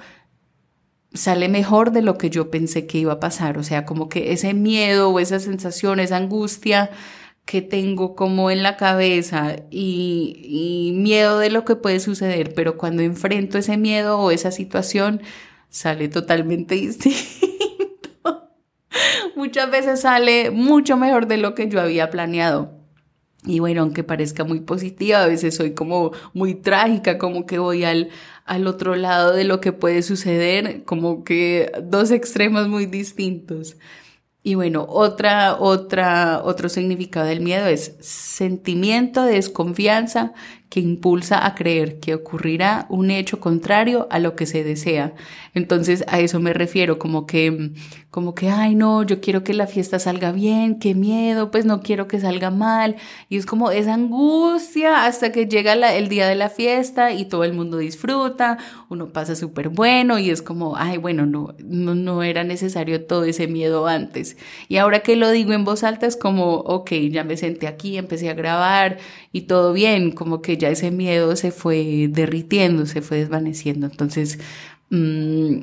sale 1.14 1.48
mejor 1.48 1.92
de 1.92 2.02
lo 2.02 2.18
que 2.18 2.30
yo 2.30 2.50
pensé 2.50 2.86
que 2.86 2.98
iba 2.98 3.14
a 3.14 3.20
pasar. 3.20 3.58
O 3.58 3.62
sea, 3.62 3.84
como 3.84 4.08
que 4.08 4.32
ese 4.32 4.54
miedo 4.54 5.10
o 5.10 5.20
esa 5.20 5.40
sensación, 5.40 6.00
esa 6.00 6.16
angustia 6.16 6.90
que 7.44 7.62
tengo 7.62 8.14
como 8.14 8.50
en 8.50 8.62
la 8.62 8.76
cabeza 8.76 9.56
y, 9.70 10.92
miedo 10.96 11.38
de 11.38 11.50
lo 11.50 11.64
que 11.64 11.76
puede 11.76 12.00
suceder, 12.00 12.54
pero 12.54 12.78
cuando 12.78 13.02
enfrento 13.02 13.58
ese 13.58 13.76
miedo 13.76 14.18
o 14.20 14.30
esa 14.30 14.50
situación, 14.52 15.22
sale 15.68 16.08
totalmente 16.08 16.74
distinto. 16.76 18.50
Muchas 19.36 19.70
veces 19.70 20.00
sale 20.02 20.50
mucho 20.50 20.96
mejor 20.96 21.26
de 21.26 21.38
lo 21.38 21.54
que 21.54 21.68
yo 21.68 21.80
había 21.80 22.10
planeado. 22.10 22.81
Y 23.44 23.58
bueno, 23.58 23.82
aunque 23.82 24.04
parezca 24.04 24.44
muy 24.44 24.60
positiva, 24.60 25.22
a 25.22 25.26
veces 25.26 25.56
soy 25.56 25.74
como 25.74 26.12
muy 26.32 26.54
trágica, 26.54 27.18
como 27.18 27.44
que 27.44 27.58
voy 27.58 27.82
al, 27.84 28.10
al 28.44 28.66
otro 28.68 28.94
lado 28.94 29.32
de 29.32 29.44
lo 29.44 29.60
que 29.60 29.72
puede 29.72 30.02
suceder, 30.02 30.84
como 30.84 31.24
que 31.24 31.72
dos 31.82 32.12
extremos 32.12 32.68
muy 32.68 32.86
distintos. 32.86 33.76
Y 34.44 34.54
bueno, 34.54 34.86
otra, 34.88 35.56
otra, 35.58 36.40
otro 36.44 36.68
significado 36.68 37.26
del 37.26 37.40
miedo 37.40 37.66
es 37.66 37.96
sentimiento 38.00 39.24
de 39.24 39.34
desconfianza 39.34 40.32
que 40.72 40.80
impulsa 40.80 41.44
a 41.44 41.54
creer 41.54 42.00
que 42.00 42.14
ocurrirá 42.14 42.86
un 42.88 43.10
hecho 43.10 43.40
contrario 43.40 44.06
a 44.10 44.18
lo 44.18 44.34
que 44.36 44.46
se 44.46 44.64
desea. 44.64 45.12
Entonces 45.52 46.02
a 46.08 46.18
eso 46.18 46.40
me 46.40 46.54
refiero, 46.54 46.98
como 46.98 47.26
que, 47.26 47.72
como 48.10 48.34
que, 48.34 48.48
ay 48.48 48.74
no, 48.74 49.02
yo 49.02 49.20
quiero 49.20 49.44
que 49.44 49.52
la 49.52 49.66
fiesta 49.66 49.98
salga 49.98 50.32
bien, 50.32 50.78
qué 50.78 50.94
miedo, 50.94 51.50
pues 51.50 51.66
no 51.66 51.82
quiero 51.82 52.08
que 52.08 52.20
salga 52.20 52.50
mal. 52.50 52.96
Y 53.28 53.36
es 53.36 53.44
como 53.44 53.70
esa 53.70 53.92
angustia 53.92 55.04
hasta 55.04 55.30
que 55.30 55.46
llega 55.46 55.74
el 55.94 56.08
día 56.08 56.26
de 56.26 56.36
la 56.36 56.48
fiesta 56.48 57.12
y 57.12 57.26
todo 57.26 57.44
el 57.44 57.52
mundo 57.52 57.76
disfruta, 57.76 58.56
uno 58.88 59.08
pasa 59.08 59.34
súper 59.34 59.68
bueno 59.68 60.18
y 60.18 60.30
es 60.30 60.40
como, 60.40 60.76
ay 60.78 60.96
bueno, 60.96 61.26
no, 61.26 61.54
no, 61.62 61.94
no 61.94 62.22
era 62.22 62.44
necesario 62.44 63.04
todo 63.04 63.24
ese 63.24 63.46
miedo 63.46 63.86
antes. 63.86 64.38
Y 64.68 64.78
ahora 64.78 65.00
que 65.00 65.16
lo 65.16 65.30
digo 65.30 65.52
en 65.52 65.64
voz 65.64 65.84
alta 65.84 66.06
es 66.06 66.16
como, 66.16 66.54
ok, 66.54 66.92
ya 67.10 67.24
me 67.24 67.36
senté 67.36 67.66
aquí, 67.66 67.98
empecé 67.98 68.30
a 68.30 68.34
grabar 68.34 68.96
y 69.32 69.42
todo 69.42 69.74
bien, 69.74 70.12
como 70.12 70.40
que 70.40 70.61
ya 70.62 70.70
ese 70.70 70.90
miedo 70.92 71.34
se 71.36 71.50
fue 71.50 72.08
derritiendo, 72.10 72.86
se 72.86 73.02
fue 73.02 73.18
desvaneciendo. 73.18 73.86
Entonces, 73.86 74.38
mm, 74.90 75.56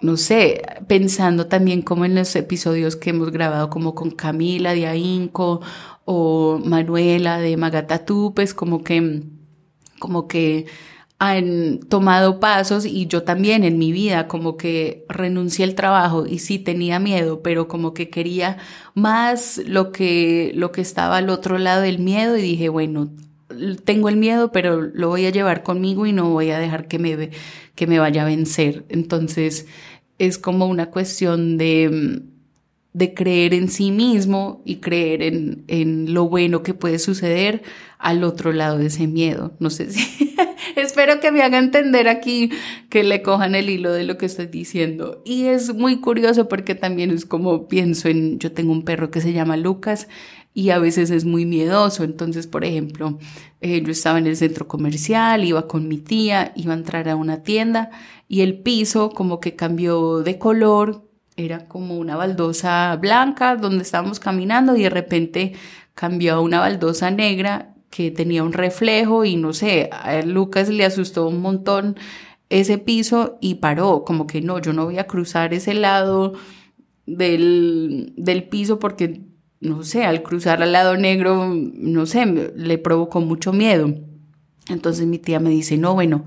no 0.00 0.16
sé, 0.16 0.62
pensando 0.88 1.46
también 1.48 1.82
como 1.82 2.04
en 2.04 2.14
los 2.14 2.34
episodios 2.36 2.96
que 2.96 3.10
hemos 3.10 3.30
grabado 3.30 3.68
como 3.70 3.94
con 3.94 4.10
Camila 4.10 4.74
de 4.74 4.86
Ainco 4.86 5.60
o 6.04 6.60
Manuela 6.64 7.38
de 7.38 7.56
Magatatú, 7.56 8.32
pues 8.34 8.54
como 8.54 8.82
que, 8.84 9.22
como 9.98 10.28
que 10.28 10.66
han 11.18 11.80
tomado 11.80 12.40
pasos 12.40 12.86
y 12.86 13.06
yo 13.06 13.24
también 13.24 13.64
en 13.64 13.78
mi 13.78 13.92
vida 13.92 14.28
como 14.28 14.56
que 14.56 15.04
renuncié 15.08 15.64
al 15.64 15.74
trabajo 15.74 16.26
y 16.26 16.38
sí 16.38 16.58
tenía 16.60 17.00
miedo, 17.00 17.42
pero 17.42 17.68
como 17.68 17.92
que 17.92 18.08
quería 18.08 18.58
más 18.94 19.60
lo 19.66 19.90
que 19.92 20.52
lo 20.54 20.70
que 20.72 20.80
estaba 20.80 21.16
al 21.18 21.30
otro 21.30 21.58
lado 21.58 21.82
del 21.82 21.98
miedo 21.98 22.36
y 22.36 22.42
dije, 22.42 22.68
bueno, 22.68 23.10
tengo 23.84 24.08
el 24.08 24.16
miedo, 24.16 24.52
pero 24.52 24.80
lo 24.80 25.08
voy 25.08 25.26
a 25.26 25.30
llevar 25.30 25.62
conmigo 25.62 26.06
y 26.06 26.12
no 26.12 26.30
voy 26.30 26.50
a 26.50 26.58
dejar 26.58 26.88
que 26.88 26.98
me, 26.98 27.30
que 27.74 27.86
me 27.86 27.98
vaya 27.98 28.22
a 28.22 28.26
vencer. 28.26 28.84
Entonces, 28.88 29.66
es 30.18 30.38
como 30.38 30.66
una 30.66 30.90
cuestión 30.90 31.58
de, 31.58 32.22
de 32.92 33.14
creer 33.14 33.54
en 33.54 33.68
sí 33.68 33.90
mismo 33.90 34.62
y 34.64 34.76
creer 34.76 35.22
en, 35.22 35.64
en 35.68 36.14
lo 36.14 36.28
bueno 36.28 36.62
que 36.62 36.74
puede 36.74 36.98
suceder 36.98 37.62
al 37.98 38.24
otro 38.24 38.52
lado 38.52 38.78
de 38.78 38.86
ese 38.86 39.06
miedo. 39.06 39.52
No 39.58 39.70
sé 39.70 39.90
si 39.90 40.34
espero 40.76 41.20
que 41.20 41.32
me 41.32 41.42
haga 41.42 41.58
entender 41.58 42.08
aquí, 42.08 42.50
que 42.88 43.02
le 43.04 43.22
cojan 43.22 43.54
el 43.54 43.70
hilo 43.70 43.92
de 43.92 44.04
lo 44.04 44.18
que 44.18 44.26
estoy 44.26 44.46
diciendo. 44.46 45.22
Y 45.24 45.44
es 45.44 45.74
muy 45.74 46.00
curioso 46.00 46.48
porque 46.48 46.74
también 46.74 47.10
es 47.10 47.24
como 47.24 47.68
pienso 47.68 48.08
en, 48.08 48.38
yo 48.38 48.52
tengo 48.52 48.72
un 48.72 48.84
perro 48.84 49.10
que 49.10 49.20
se 49.20 49.32
llama 49.32 49.56
Lucas 49.56 50.08
y 50.58 50.70
a 50.70 50.80
veces 50.80 51.12
es 51.12 51.24
muy 51.24 51.46
miedoso. 51.46 52.02
Entonces, 52.02 52.48
por 52.48 52.64
ejemplo, 52.64 53.16
eh, 53.60 53.80
yo 53.80 53.92
estaba 53.92 54.18
en 54.18 54.26
el 54.26 54.36
centro 54.36 54.66
comercial, 54.66 55.44
iba 55.44 55.68
con 55.68 55.86
mi 55.86 55.98
tía, 55.98 56.52
iba 56.56 56.72
a 56.72 56.76
entrar 56.76 57.08
a 57.08 57.14
una 57.14 57.44
tienda 57.44 57.90
y 58.26 58.40
el 58.40 58.58
piso 58.58 59.10
como 59.10 59.38
que 59.38 59.54
cambió 59.54 60.18
de 60.24 60.36
color, 60.40 61.04
era 61.36 61.68
como 61.68 61.96
una 61.96 62.16
baldosa 62.16 62.96
blanca 62.96 63.54
donde 63.54 63.84
estábamos 63.84 64.18
caminando 64.18 64.74
y 64.74 64.82
de 64.82 64.90
repente 64.90 65.52
cambió 65.94 66.34
a 66.34 66.40
una 66.40 66.58
baldosa 66.58 67.12
negra 67.12 67.76
que 67.88 68.10
tenía 68.10 68.42
un 68.42 68.52
reflejo 68.52 69.24
y 69.24 69.36
no 69.36 69.52
sé, 69.52 69.88
a 69.92 70.22
Lucas 70.22 70.70
le 70.70 70.84
asustó 70.84 71.28
un 71.28 71.40
montón 71.40 71.96
ese 72.50 72.78
piso 72.78 73.38
y 73.40 73.56
paró, 73.56 74.02
como 74.04 74.26
que 74.26 74.40
no, 74.40 74.58
yo 74.58 74.72
no 74.72 74.86
voy 74.86 74.98
a 74.98 75.06
cruzar 75.06 75.54
ese 75.54 75.74
lado 75.74 76.32
del, 77.06 78.12
del 78.16 78.48
piso 78.48 78.80
porque, 78.80 79.27
no 79.60 79.82
sé, 79.82 80.04
al 80.04 80.22
cruzar 80.22 80.62
al 80.62 80.72
lado 80.72 80.96
negro, 80.96 81.52
no 81.54 82.06
sé, 82.06 82.26
le 82.26 82.78
provocó 82.78 83.20
mucho 83.20 83.52
miedo. 83.52 83.94
Entonces 84.68 85.06
mi 85.06 85.18
tía 85.18 85.40
me 85.40 85.50
dice, 85.50 85.76
no, 85.78 85.94
bueno, 85.94 86.24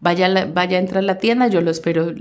vaya, 0.00 0.46
vaya 0.46 0.78
a 0.78 0.80
entrar 0.80 0.98
a 0.98 1.06
la 1.06 1.18
tienda, 1.18 1.48
yo 1.48 1.60
lo 1.60 1.70
espero, 1.70 2.12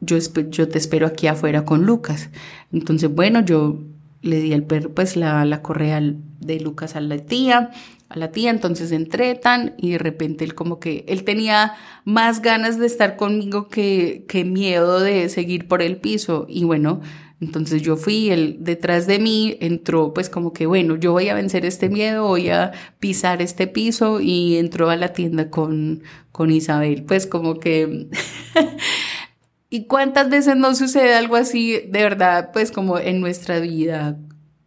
yo, 0.00 0.18
yo 0.50 0.68
te 0.68 0.78
espero 0.78 1.06
aquí 1.06 1.26
afuera 1.26 1.64
con 1.64 1.84
Lucas. 1.84 2.30
Entonces, 2.72 3.14
bueno, 3.14 3.44
yo 3.44 3.80
le 4.22 4.40
di 4.40 4.52
el 4.52 4.64
perro, 4.64 4.92
pues 4.92 5.16
la, 5.16 5.44
la 5.44 5.62
correa 5.62 6.00
de 6.00 6.60
Lucas 6.60 6.96
a 6.96 7.00
la 7.00 7.18
tía, 7.18 7.70
a 8.08 8.18
la 8.18 8.30
tía, 8.30 8.50
entonces 8.50 8.92
entré 8.92 9.34
tan 9.34 9.74
y 9.78 9.92
de 9.92 9.98
repente 9.98 10.44
él 10.44 10.54
como 10.54 10.78
que, 10.80 11.04
él 11.08 11.24
tenía 11.24 11.74
más 12.04 12.42
ganas 12.42 12.78
de 12.78 12.86
estar 12.86 13.16
conmigo 13.16 13.68
que, 13.68 14.24
que 14.28 14.44
miedo 14.44 15.00
de 15.00 15.28
seguir 15.28 15.68
por 15.68 15.82
el 15.82 15.96
piso 15.96 16.46
y 16.48 16.64
bueno, 16.64 17.00
entonces 17.40 17.82
yo 17.82 17.96
fui, 17.96 18.30
él 18.30 18.56
detrás 18.60 19.06
de 19.06 19.18
mí 19.18 19.58
entró 19.60 20.14
pues 20.14 20.30
como 20.30 20.52
que 20.52 20.66
bueno, 20.66 20.96
yo 20.96 21.12
voy 21.12 21.28
a 21.28 21.34
vencer 21.34 21.66
este 21.66 21.88
miedo, 21.88 22.26
voy 22.26 22.48
a 22.48 22.72
pisar 22.98 23.42
este 23.42 23.66
piso 23.66 24.20
y 24.20 24.56
entró 24.56 24.88
a 24.88 24.96
la 24.96 25.12
tienda 25.12 25.50
con, 25.50 26.02
con 26.32 26.50
Isabel, 26.50 27.04
pues 27.04 27.26
como 27.26 27.58
que... 27.58 28.08
¿Y 29.68 29.86
cuántas 29.86 30.30
veces 30.30 30.56
no 30.56 30.74
sucede 30.74 31.14
algo 31.14 31.36
así 31.36 31.72
de 31.72 32.02
verdad 32.02 32.50
pues 32.52 32.70
como 32.70 32.98
en 32.98 33.20
nuestra 33.20 33.58
vida 33.58 34.16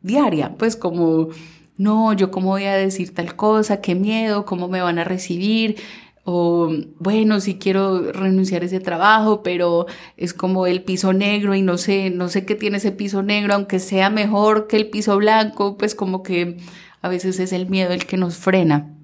diaria? 0.01 0.55
Pues 0.57 0.75
como 0.75 1.29
no, 1.79 2.11
yo 2.11 2.29
cómo 2.29 2.49
voy 2.49 2.65
a 2.65 2.75
decir 2.75 3.13
tal 3.13 3.37
cosa, 3.37 3.79
qué 3.79 3.95
miedo, 3.95 4.45
cómo 4.45 4.67
me 4.67 4.81
van 4.81 4.99
a 4.99 5.05
recibir, 5.05 5.77
o 6.31 6.71
bueno, 6.99 7.39
si 7.39 7.57
quiero 7.57 8.11
renunciar 8.11 8.61
a 8.61 8.65
ese 8.65 8.79
trabajo, 8.79 9.41
pero 9.41 9.87
es 10.15 10.33
como 10.33 10.67
el 10.67 10.83
piso 10.83 11.11
negro 11.11 11.55
y 11.55 11.63
no 11.63 11.77
sé, 11.77 12.11
no 12.11 12.29
sé 12.29 12.45
qué 12.45 12.53
tiene 12.55 12.77
ese 12.77 12.91
piso 12.91 13.23
negro, 13.23 13.55
aunque 13.55 13.79
sea 13.79 14.11
mejor 14.11 14.67
que 14.67 14.77
el 14.77 14.89
piso 14.89 15.17
blanco, 15.17 15.77
pues 15.77 15.95
como 15.95 16.21
que 16.21 16.57
a 17.01 17.09
veces 17.09 17.39
es 17.39 17.51
el 17.51 17.67
miedo 17.67 17.93
el 17.93 18.05
que 18.05 18.17
nos 18.17 18.37
frena. 18.37 18.98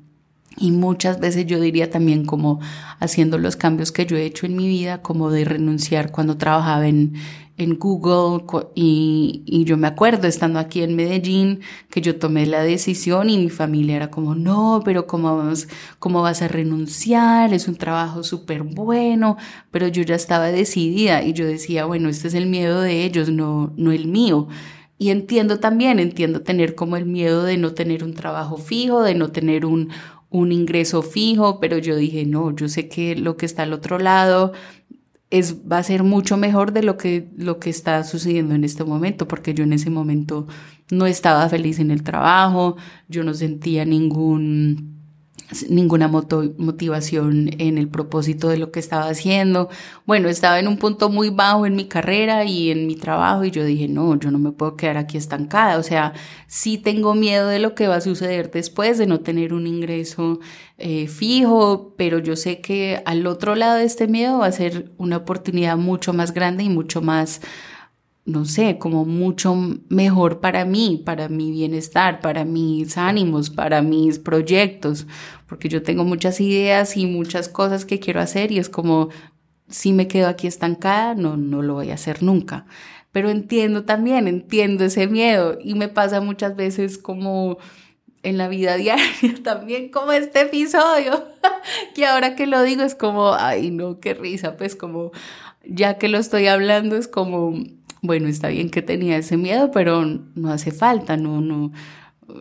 Y 0.57 0.71
muchas 0.71 1.19
veces 1.19 1.45
yo 1.45 1.59
diría 1.59 1.89
también 1.89 2.25
como 2.25 2.59
haciendo 2.99 3.37
los 3.37 3.55
cambios 3.55 3.91
que 3.91 4.05
yo 4.05 4.15
he 4.17 4.25
hecho 4.25 4.45
en 4.45 4.55
mi 4.55 4.67
vida, 4.67 5.01
como 5.01 5.29
de 5.29 5.45
renunciar 5.45 6.11
cuando 6.11 6.37
trabajaba 6.37 6.87
en, 6.87 7.13
en 7.57 7.77
Google 7.77 8.43
y, 8.75 9.43
y, 9.45 9.63
yo 9.63 9.77
me 9.77 9.87
acuerdo 9.87 10.27
estando 10.27 10.59
aquí 10.59 10.81
en 10.81 10.95
Medellín 10.95 11.61
que 11.89 12.01
yo 12.01 12.17
tomé 12.19 12.45
la 12.45 12.63
decisión 12.63 13.29
y 13.29 13.37
mi 13.37 13.49
familia 13.49 13.95
era 13.95 14.11
como, 14.11 14.35
no, 14.35 14.81
pero 14.83 15.07
¿cómo, 15.07 15.35
vamos, 15.35 15.67
cómo 15.99 16.21
vas 16.21 16.41
a 16.41 16.47
renunciar? 16.47 17.53
Es 17.53 17.67
un 17.67 17.75
trabajo 17.75 18.23
súper 18.23 18.63
bueno, 18.63 19.37
pero 19.71 19.87
yo 19.87 20.03
ya 20.03 20.15
estaba 20.15 20.47
decidida 20.47 21.23
y 21.23 21.33
yo 21.33 21.45
decía, 21.45 21.85
bueno, 21.85 22.09
este 22.09 22.27
es 22.27 22.33
el 22.33 22.47
miedo 22.47 22.81
de 22.81 23.05
ellos, 23.05 23.29
no, 23.29 23.73
no 23.77 23.91
el 23.91 24.07
mío. 24.07 24.47
Y 24.97 25.09
entiendo 25.09 25.59
también, 25.59 25.99
entiendo 25.99 26.41
tener 26.41 26.73
como 26.73 26.95
el 26.95 27.05
miedo 27.05 27.43
de 27.43 27.57
no 27.57 27.73
tener 27.73 28.03
un 28.03 28.13
trabajo 28.13 28.57
fijo, 28.57 29.03
de 29.03 29.13
no 29.13 29.29
tener 29.29 29.65
un, 29.65 29.89
un 30.35 30.51
ingreso 30.51 31.01
fijo, 31.01 31.59
pero 31.59 31.77
yo 31.77 31.95
dije, 31.95 32.25
no, 32.25 32.53
yo 32.53 32.67
sé 32.67 32.89
que 32.89 33.15
lo 33.15 33.37
que 33.37 33.45
está 33.45 33.63
al 33.63 33.73
otro 33.73 33.99
lado 33.99 34.51
es, 35.29 35.55
va 35.69 35.77
a 35.77 35.83
ser 35.83 36.03
mucho 36.03 36.37
mejor 36.37 36.73
de 36.73 36.83
lo 36.83 36.97
que, 36.97 37.29
lo 37.37 37.59
que 37.59 37.69
está 37.69 38.03
sucediendo 38.03 38.53
en 38.53 38.63
este 38.63 38.83
momento, 38.83 39.27
porque 39.27 39.53
yo 39.53 39.63
en 39.63 39.73
ese 39.73 39.89
momento 39.89 40.47
no 40.91 41.05
estaba 41.05 41.47
feliz 41.49 41.79
en 41.79 41.89
el 41.89 42.03
trabajo, 42.03 42.75
yo 43.07 43.23
no 43.23 43.33
sentía 43.33 43.85
ningún 43.85 44.94
ninguna 45.69 46.07
motivación 46.07 47.49
en 47.59 47.77
el 47.77 47.87
propósito 47.87 48.49
de 48.49 48.57
lo 48.57 48.71
que 48.71 48.79
estaba 48.79 49.07
haciendo. 49.07 49.69
Bueno, 50.05 50.27
estaba 50.29 50.59
en 50.59 50.67
un 50.67 50.77
punto 50.77 51.09
muy 51.09 51.29
bajo 51.29 51.65
en 51.65 51.75
mi 51.75 51.85
carrera 51.85 52.45
y 52.45 52.71
en 52.71 52.87
mi 52.87 52.95
trabajo 52.95 53.45
y 53.45 53.51
yo 53.51 53.63
dije, 53.63 53.87
no, 53.87 54.17
yo 54.19 54.31
no 54.31 54.39
me 54.39 54.51
puedo 54.51 54.75
quedar 54.75 54.97
aquí 54.97 55.17
estancada. 55.17 55.77
O 55.77 55.83
sea, 55.83 56.13
sí 56.47 56.77
tengo 56.77 57.13
miedo 57.13 57.47
de 57.47 57.59
lo 57.59 57.75
que 57.75 57.87
va 57.87 57.97
a 57.97 58.01
suceder 58.01 58.51
después, 58.51 58.97
de 58.97 59.07
no 59.07 59.19
tener 59.19 59.53
un 59.53 59.67
ingreso 59.67 60.39
eh, 60.77 61.07
fijo, 61.07 61.93
pero 61.97 62.19
yo 62.19 62.35
sé 62.35 62.59
que 62.59 63.01
al 63.05 63.27
otro 63.27 63.55
lado 63.55 63.77
de 63.77 63.85
este 63.85 64.07
miedo 64.07 64.39
va 64.39 64.47
a 64.47 64.51
ser 64.51 64.91
una 64.97 65.17
oportunidad 65.17 65.77
mucho 65.77 66.11
más 66.11 66.33
grande 66.33 66.63
y 66.63 66.69
mucho 66.69 67.01
más 67.01 67.41
no 68.25 68.45
sé, 68.45 68.79
como 68.79 69.05
mucho 69.05 69.55
mejor 69.87 70.39
para 70.39 70.65
mí, 70.65 71.01
para 71.05 71.29
mi 71.29 71.51
bienestar, 71.51 72.19
para 72.21 72.43
mis 72.43 72.97
ánimos, 72.97 73.51
para 73.51 73.83
mis 73.83 74.17
proyectos, 74.17 75.05
porque 75.47 75.69
yo 75.69 75.83
tengo 75.83 76.03
muchas 76.03 76.41
ideas 76.41 76.97
y 76.97 77.05
muchas 77.05 77.49
cosas 77.49 77.85
que 77.85 77.99
quiero 77.99 78.19
hacer 78.19 78.51
y 78.51 78.57
es 78.57 78.67
como, 78.67 79.09
si 79.69 79.93
me 79.93 80.07
quedo 80.07 80.27
aquí 80.27 80.47
estancada, 80.47 81.13
no, 81.13 81.37
no 81.37 81.61
lo 81.61 81.75
voy 81.75 81.91
a 81.91 81.95
hacer 81.95 82.23
nunca. 82.23 82.65
Pero 83.11 83.29
entiendo 83.29 83.85
también, 83.85 84.27
entiendo 84.27 84.85
ese 84.85 85.07
miedo 85.07 85.57
y 85.61 85.75
me 85.75 85.87
pasa 85.87 86.19
muchas 86.19 86.55
veces 86.55 86.97
como 86.97 87.57
en 88.23 88.39
la 88.39 88.47
vida 88.47 88.75
diaria 88.77 89.35
también 89.43 89.89
como 89.89 90.11
este 90.11 90.41
episodio, 90.41 91.25
que 91.95 92.07
ahora 92.07 92.35
que 92.35 92.47
lo 92.47 92.63
digo 92.63 92.81
es 92.81 92.95
como, 92.95 93.35
ay 93.35 93.69
no, 93.69 93.99
qué 93.99 94.15
risa, 94.15 94.57
pues 94.57 94.75
como 94.75 95.11
ya 95.63 95.99
que 95.99 96.09
lo 96.09 96.17
estoy 96.17 96.47
hablando 96.47 96.95
es 96.95 97.07
como 97.07 97.53
bueno, 98.05 98.27
está 98.27 98.49
bien 98.49 98.69
que 98.69 98.81
tenía 98.81 99.17
ese 99.17 99.37
miedo, 99.37 99.71
pero 99.71 100.05
no 100.05 100.51
hace 100.51 100.71
falta, 100.71 101.17
no, 101.17 101.41
no, 101.41 101.71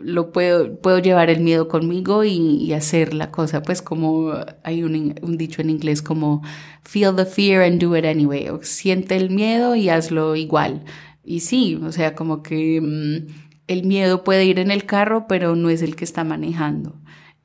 lo 0.03 0.33
puedo, 0.33 0.79
puedo 0.81 0.99
llevar 0.99 1.31
el 1.31 1.41
miedo 1.41 1.69
conmigo 1.69 2.25
y, 2.25 2.73
hacer 2.73 3.15
la 3.15 3.31
cosa, 3.31 3.63
pues 3.63 3.83
como 3.83 4.33
hay 4.63 4.83
un, 4.83 5.15
un, 5.23 5.37
dicho 5.37 5.63
en 5.63 5.71
inglés 5.71 6.03
como 6.03 6.43
feel 6.83 7.15
the 7.17 7.27
fear 7.27 7.63
and 7.63 7.81
do 7.81 7.97
it 7.97 8.05
anyway, 8.05 8.49
o 8.49 8.63
siente 8.63 9.17
el 9.17 9.31
miedo 9.31 9.77
y 9.77 9.89
hazlo 9.89 10.37
igual. 10.37 10.85
Y 11.25 11.41
sí, 11.41 11.77
o 11.83 11.93
sea, 11.93 12.15
como 12.15 12.43
que 12.43 12.81
mm, 12.81 13.27
el 13.69 13.85
miedo 13.85 14.25
puede 14.25 14.45
ir 14.45 14.59
en 14.59 14.71
el 14.71 14.85
carro, 14.85 15.27
pero 15.29 15.57
no 15.57 15.71
es 15.71 15.83
el 15.83 15.97
que 15.97 16.05
está 16.05 16.25
manejando. 16.25 16.97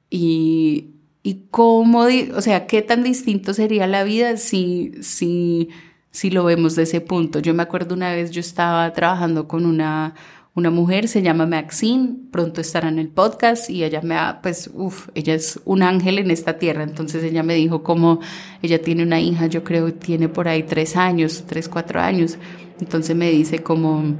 Y, 0.10 0.96
y 1.24 1.48
cómo, 1.52 2.08
o 2.36 2.42
sea, 2.42 2.68
qué 2.68 2.82
tan 2.82 3.04
distinto 3.04 3.54
sería 3.54 3.88
la 3.88 4.04
vida 4.04 4.38
si, 4.38 4.94
si 5.02 5.70
si 6.12 6.30
lo 6.30 6.44
vemos 6.44 6.76
de 6.76 6.84
ese 6.84 7.02
punto. 7.02 7.40
Yo 7.40 7.54
me 7.54 7.64
acuerdo 7.64 7.96
una 7.96 8.12
vez 8.14 8.32
yo 8.32 8.40
estaba 8.40 8.92
trabajando 8.94 9.48
con 9.48 9.66
una, 9.66 10.16
una 10.56 10.72
mujer, 10.72 11.08
se 11.08 11.22
llama 11.22 11.46
Maxine, 11.46 12.16
pronto 12.32 12.62
estará 12.62 12.90
en 12.90 13.00
el 13.00 13.10
podcast 13.10 13.70
y 13.70 13.84
ella 13.84 14.02
me 14.02 14.16
ha, 14.16 14.42
pues, 14.42 14.70
uff, 14.74 15.10
ella 15.16 15.34
es 15.34 15.60
un 15.66 15.84
ángel 15.84 16.20
en 16.20 16.32
esta 16.32 16.58
tierra, 16.58 16.84
entonces 16.84 17.24
ella 17.24 17.44
me 17.44 17.56
dijo 17.56 17.84
como 17.84 18.20
ella 18.62 18.82
tiene 18.82 19.04
una 19.04 19.20
hija, 19.20 19.48
yo 19.48 19.64
creo 19.64 19.94
tiene 19.94 20.28
por 20.28 20.48
ahí 20.48 20.64
tres 20.64 20.96
años, 20.96 21.44
tres, 21.48 21.70
cuatro 21.70 22.02
años, 22.02 22.38
entonces 22.80 23.16
me 23.16 23.30
dice 23.30 23.62
como 23.64 24.16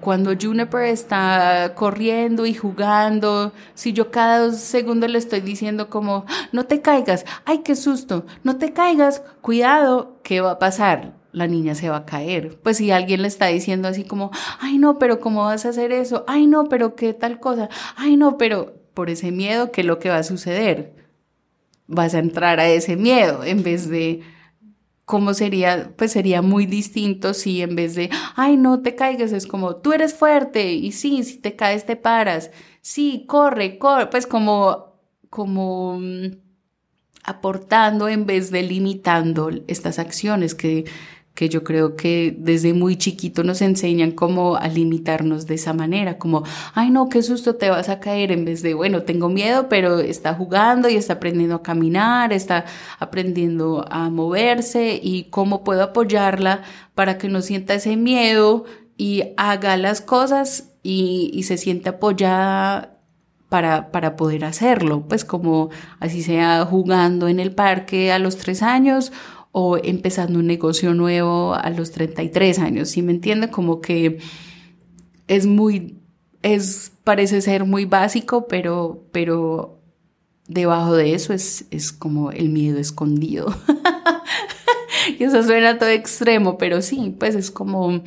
cuando 0.00 0.32
Juniper 0.40 0.84
está 0.86 1.74
corriendo 1.74 2.46
y 2.46 2.54
jugando, 2.54 3.52
si 3.74 3.92
yo 3.92 4.10
cada 4.10 4.46
dos 4.46 4.74
le 4.74 5.18
estoy 5.18 5.40
diciendo 5.40 5.90
como, 5.90 6.24
no 6.52 6.64
te 6.64 6.80
caigas, 6.80 7.24
ay, 7.44 7.58
qué 7.58 7.76
susto, 7.76 8.24
no 8.42 8.56
te 8.56 8.72
caigas, 8.72 9.22
cuidado, 9.42 10.18
¿qué 10.22 10.40
va 10.40 10.52
a 10.52 10.58
pasar? 10.58 11.19
La 11.32 11.46
niña 11.46 11.74
se 11.74 11.88
va 11.88 11.98
a 11.98 12.06
caer. 12.06 12.58
Pues 12.62 12.78
si 12.78 12.90
alguien 12.90 13.22
le 13.22 13.28
está 13.28 13.46
diciendo 13.46 13.88
así 13.88 14.04
como, 14.04 14.30
ay 14.60 14.78
no, 14.78 14.98
pero 14.98 15.20
¿cómo 15.20 15.44
vas 15.44 15.66
a 15.66 15.70
hacer 15.70 15.92
eso? 15.92 16.24
Ay 16.26 16.46
no, 16.46 16.64
pero 16.64 16.94
qué 16.96 17.14
tal 17.14 17.40
cosa? 17.40 17.68
Ay 17.96 18.16
no, 18.16 18.38
pero 18.38 18.74
por 18.94 19.10
ese 19.10 19.32
miedo, 19.32 19.72
¿qué 19.72 19.82
es 19.82 19.86
lo 19.86 19.98
que 19.98 20.10
va 20.10 20.18
a 20.18 20.22
suceder? 20.22 20.94
Vas 21.86 22.14
a 22.14 22.18
entrar 22.18 22.60
a 22.60 22.68
ese 22.68 22.96
miedo 22.96 23.44
en 23.44 23.62
vez 23.62 23.88
de, 23.88 24.22
¿cómo 25.04 25.34
sería? 25.34 25.92
Pues 25.96 26.12
sería 26.12 26.42
muy 26.42 26.66
distinto 26.66 27.34
si 27.34 27.62
en 27.62 27.76
vez 27.76 27.94
de, 27.94 28.10
ay 28.36 28.56
no 28.56 28.80
te 28.80 28.94
caigas, 28.94 29.32
es 29.32 29.46
como, 29.46 29.76
tú 29.76 29.92
eres 29.92 30.14
fuerte 30.14 30.72
y 30.72 30.92
sí, 30.92 31.24
si 31.24 31.38
te 31.38 31.56
caes 31.56 31.86
te 31.86 31.96
paras. 31.96 32.50
Sí, 32.80 33.24
corre, 33.26 33.78
corre, 33.78 34.06
pues 34.08 34.26
como, 34.26 34.94
como 35.28 35.98
mm, 36.00 36.26
aportando 37.24 38.08
en 38.08 38.26
vez 38.26 38.50
de 38.50 38.62
limitando 38.62 39.50
estas 39.68 39.98
acciones 39.98 40.54
que 40.54 40.84
que 41.34 41.48
yo 41.48 41.64
creo 41.64 41.96
que 41.96 42.36
desde 42.38 42.74
muy 42.74 42.96
chiquito 42.96 43.44
nos 43.44 43.62
enseñan 43.62 44.10
como 44.12 44.56
a 44.56 44.68
limitarnos 44.68 45.46
de 45.46 45.54
esa 45.54 45.72
manera, 45.72 46.18
como, 46.18 46.42
ay 46.74 46.90
no, 46.90 47.08
qué 47.08 47.22
susto 47.22 47.54
te 47.54 47.70
vas 47.70 47.88
a 47.88 48.00
caer, 48.00 48.32
en 48.32 48.44
vez 48.44 48.62
de, 48.62 48.74
bueno, 48.74 49.02
tengo 49.02 49.28
miedo, 49.28 49.68
pero 49.68 50.00
está 50.00 50.34
jugando 50.34 50.88
y 50.88 50.96
está 50.96 51.14
aprendiendo 51.14 51.56
a 51.56 51.62
caminar, 51.62 52.32
está 52.32 52.64
aprendiendo 52.98 53.86
a 53.90 54.10
moverse 54.10 55.00
y 55.02 55.24
cómo 55.30 55.64
puedo 55.64 55.82
apoyarla 55.82 56.62
para 56.94 57.16
que 57.16 57.28
no 57.28 57.40
sienta 57.42 57.74
ese 57.74 57.96
miedo 57.96 58.64
y 58.96 59.22
haga 59.36 59.76
las 59.76 60.02
cosas 60.02 60.72
y, 60.82 61.30
y 61.32 61.44
se 61.44 61.56
siente 61.56 61.88
apoyada 61.88 62.98
para, 63.48 63.90
para, 63.90 64.16
poder 64.16 64.44
hacerlo, 64.44 65.06
pues 65.08 65.24
como 65.24 65.70
así 65.98 66.22
sea 66.22 66.64
jugando 66.64 67.28
en 67.28 67.40
el 67.40 67.52
parque 67.52 68.12
a 68.12 68.18
los 68.18 68.36
tres 68.36 68.62
años 68.62 69.12
o 69.52 69.76
empezando 69.76 70.38
un 70.38 70.46
negocio 70.46 70.94
nuevo 70.94 71.54
a 71.54 71.70
los 71.70 71.90
33 71.90 72.58
años, 72.58 72.90
¿sí 72.90 73.02
me 73.02 73.12
entiende? 73.12 73.50
Como 73.50 73.80
que 73.80 74.18
es 75.26 75.46
muy, 75.46 75.96
es, 76.42 76.92
parece 77.04 77.40
ser 77.40 77.64
muy 77.64 77.84
básico, 77.84 78.46
pero, 78.46 79.04
pero 79.12 79.80
debajo 80.46 80.94
de 80.94 81.14
eso 81.14 81.32
es, 81.32 81.66
es 81.70 81.92
como 81.92 82.30
el 82.30 82.50
miedo 82.50 82.78
escondido. 82.78 83.54
y 85.18 85.24
eso 85.24 85.42
suena 85.42 85.78
todo 85.78 85.88
extremo, 85.90 86.58
pero 86.58 86.82
sí, 86.82 87.14
pues 87.18 87.34
es 87.34 87.50
como 87.50 88.02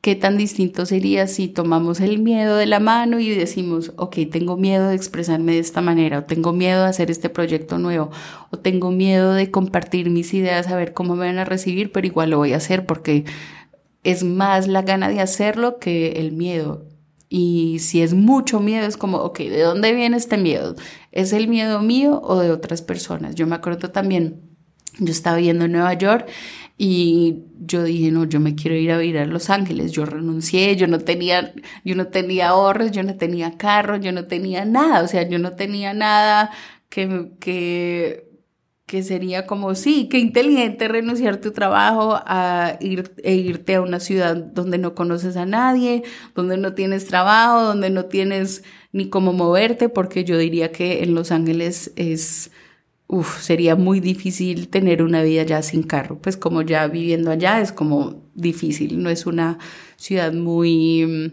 ¿Qué 0.00 0.14
tan 0.14 0.38
distinto 0.38 0.86
sería 0.86 1.26
si 1.26 1.48
tomamos 1.48 1.98
el 2.00 2.20
miedo 2.20 2.56
de 2.56 2.66
la 2.66 2.78
mano 2.78 3.18
y 3.18 3.30
decimos, 3.30 3.92
ok, 3.96 4.16
tengo 4.30 4.56
miedo 4.56 4.88
de 4.88 4.94
expresarme 4.94 5.54
de 5.54 5.58
esta 5.58 5.80
manera, 5.80 6.20
o 6.20 6.24
tengo 6.24 6.52
miedo 6.52 6.84
de 6.84 6.88
hacer 6.88 7.10
este 7.10 7.28
proyecto 7.28 7.78
nuevo, 7.78 8.10
o 8.50 8.58
tengo 8.58 8.92
miedo 8.92 9.34
de 9.34 9.50
compartir 9.50 10.08
mis 10.08 10.32
ideas, 10.34 10.68
a 10.68 10.76
ver 10.76 10.94
cómo 10.94 11.16
me 11.16 11.26
van 11.26 11.38
a 11.38 11.44
recibir, 11.44 11.90
pero 11.90 12.06
igual 12.06 12.30
lo 12.30 12.38
voy 12.38 12.52
a 12.52 12.58
hacer 12.58 12.86
porque 12.86 13.24
es 14.04 14.22
más 14.22 14.68
la 14.68 14.82
gana 14.82 15.08
de 15.08 15.20
hacerlo 15.20 15.78
que 15.80 16.12
el 16.12 16.30
miedo. 16.30 16.86
Y 17.28 17.80
si 17.80 18.00
es 18.00 18.14
mucho 18.14 18.60
miedo, 18.60 18.86
es 18.86 18.96
como, 18.96 19.18
ok, 19.18 19.40
¿de 19.40 19.62
dónde 19.62 19.92
viene 19.92 20.16
este 20.16 20.38
miedo? 20.38 20.76
¿Es 21.10 21.32
el 21.32 21.48
miedo 21.48 21.80
mío 21.82 22.20
o 22.22 22.38
de 22.38 22.52
otras 22.52 22.82
personas? 22.82 23.34
Yo 23.34 23.48
me 23.48 23.56
acuerdo 23.56 23.90
también, 23.90 24.40
yo 25.00 25.10
estaba 25.10 25.38
viendo 25.38 25.64
en 25.64 25.72
Nueva 25.72 25.94
York 25.94 26.28
y 26.80 27.42
yo 27.58 27.82
dije, 27.82 28.12
no, 28.12 28.24
yo 28.24 28.38
me 28.38 28.54
quiero 28.54 28.76
ir 28.76 28.92
a 28.92 28.98
vivir 28.98 29.18
a 29.18 29.26
Los 29.26 29.50
Ángeles. 29.50 29.90
Yo 29.90 30.06
renuncié, 30.06 30.76
yo 30.76 30.86
no 30.86 31.00
tenía, 31.00 31.52
yo 31.84 31.96
no 31.96 32.06
tenía 32.06 32.50
ahorros, 32.50 32.92
yo 32.92 33.02
no 33.02 33.16
tenía 33.16 33.58
carro, 33.58 33.96
yo 33.96 34.12
no 34.12 34.26
tenía 34.26 34.64
nada. 34.64 35.02
O 35.02 35.08
sea, 35.08 35.28
yo 35.28 35.40
no 35.40 35.56
tenía 35.56 35.92
nada 35.92 36.52
que, 36.88 37.32
que, 37.40 38.30
que 38.86 39.02
sería 39.02 39.44
como, 39.46 39.74
sí, 39.74 40.08
qué 40.08 40.20
inteligente 40.20 40.86
renunciar 40.86 41.40
tu 41.40 41.50
trabajo 41.50 42.20
a 42.24 42.78
ir, 42.80 43.12
e 43.24 43.34
irte 43.34 43.74
a 43.74 43.82
una 43.82 43.98
ciudad 43.98 44.36
donde 44.36 44.78
no 44.78 44.94
conoces 44.94 45.36
a 45.36 45.46
nadie, 45.46 46.04
donde 46.36 46.58
no 46.58 46.74
tienes 46.74 47.06
trabajo, 47.06 47.64
donde 47.64 47.90
no 47.90 48.04
tienes 48.04 48.62
ni 48.92 49.10
cómo 49.10 49.32
moverte, 49.32 49.88
porque 49.88 50.24
yo 50.24 50.38
diría 50.38 50.70
que 50.70 51.02
en 51.02 51.16
Los 51.16 51.32
Ángeles 51.32 51.92
es 51.96 52.52
uf, 53.08 53.40
sería 53.40 53.74
muy 53.74 54.00
difícil 54.00 54.68
tener 54.68 55.02
una 55.02 55.22
vida 55.22 55.42
ya 55.42 55.62
sin 55.62 55.82
carro. 55.82 56.18
Pues 56.20 56.36
como 56.36 56.62
ya 56.62 56.86
viviendo 56.86 57.30
allá 57.30 57.60
es 57.60 57.72
como 57.72 58.22
difícil, 58.34 59.02
no 59.02 59.10
es 59.10 59.26
una 59.26 59.58
ciudad 59.96 60.32
muy, 60.32 61.06
mm, 61.06 61.32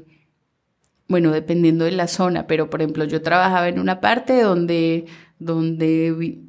bueno, 1.07 1.31
dependiendo 1.31 1.85
de 1.85 1.91
la 1.91 2.07
zona, 2.07 2.47
pero 2.47 2.69
por 2.69 2.81
ejemplo 2.81 3.05
yo 3.05 3.21
trabajaba 3.21 3.67
en 3.69 3.79
una 3.79 4.01
parte 4.01 4.41
donde, 4.41 5.05
donde 5.39 6.39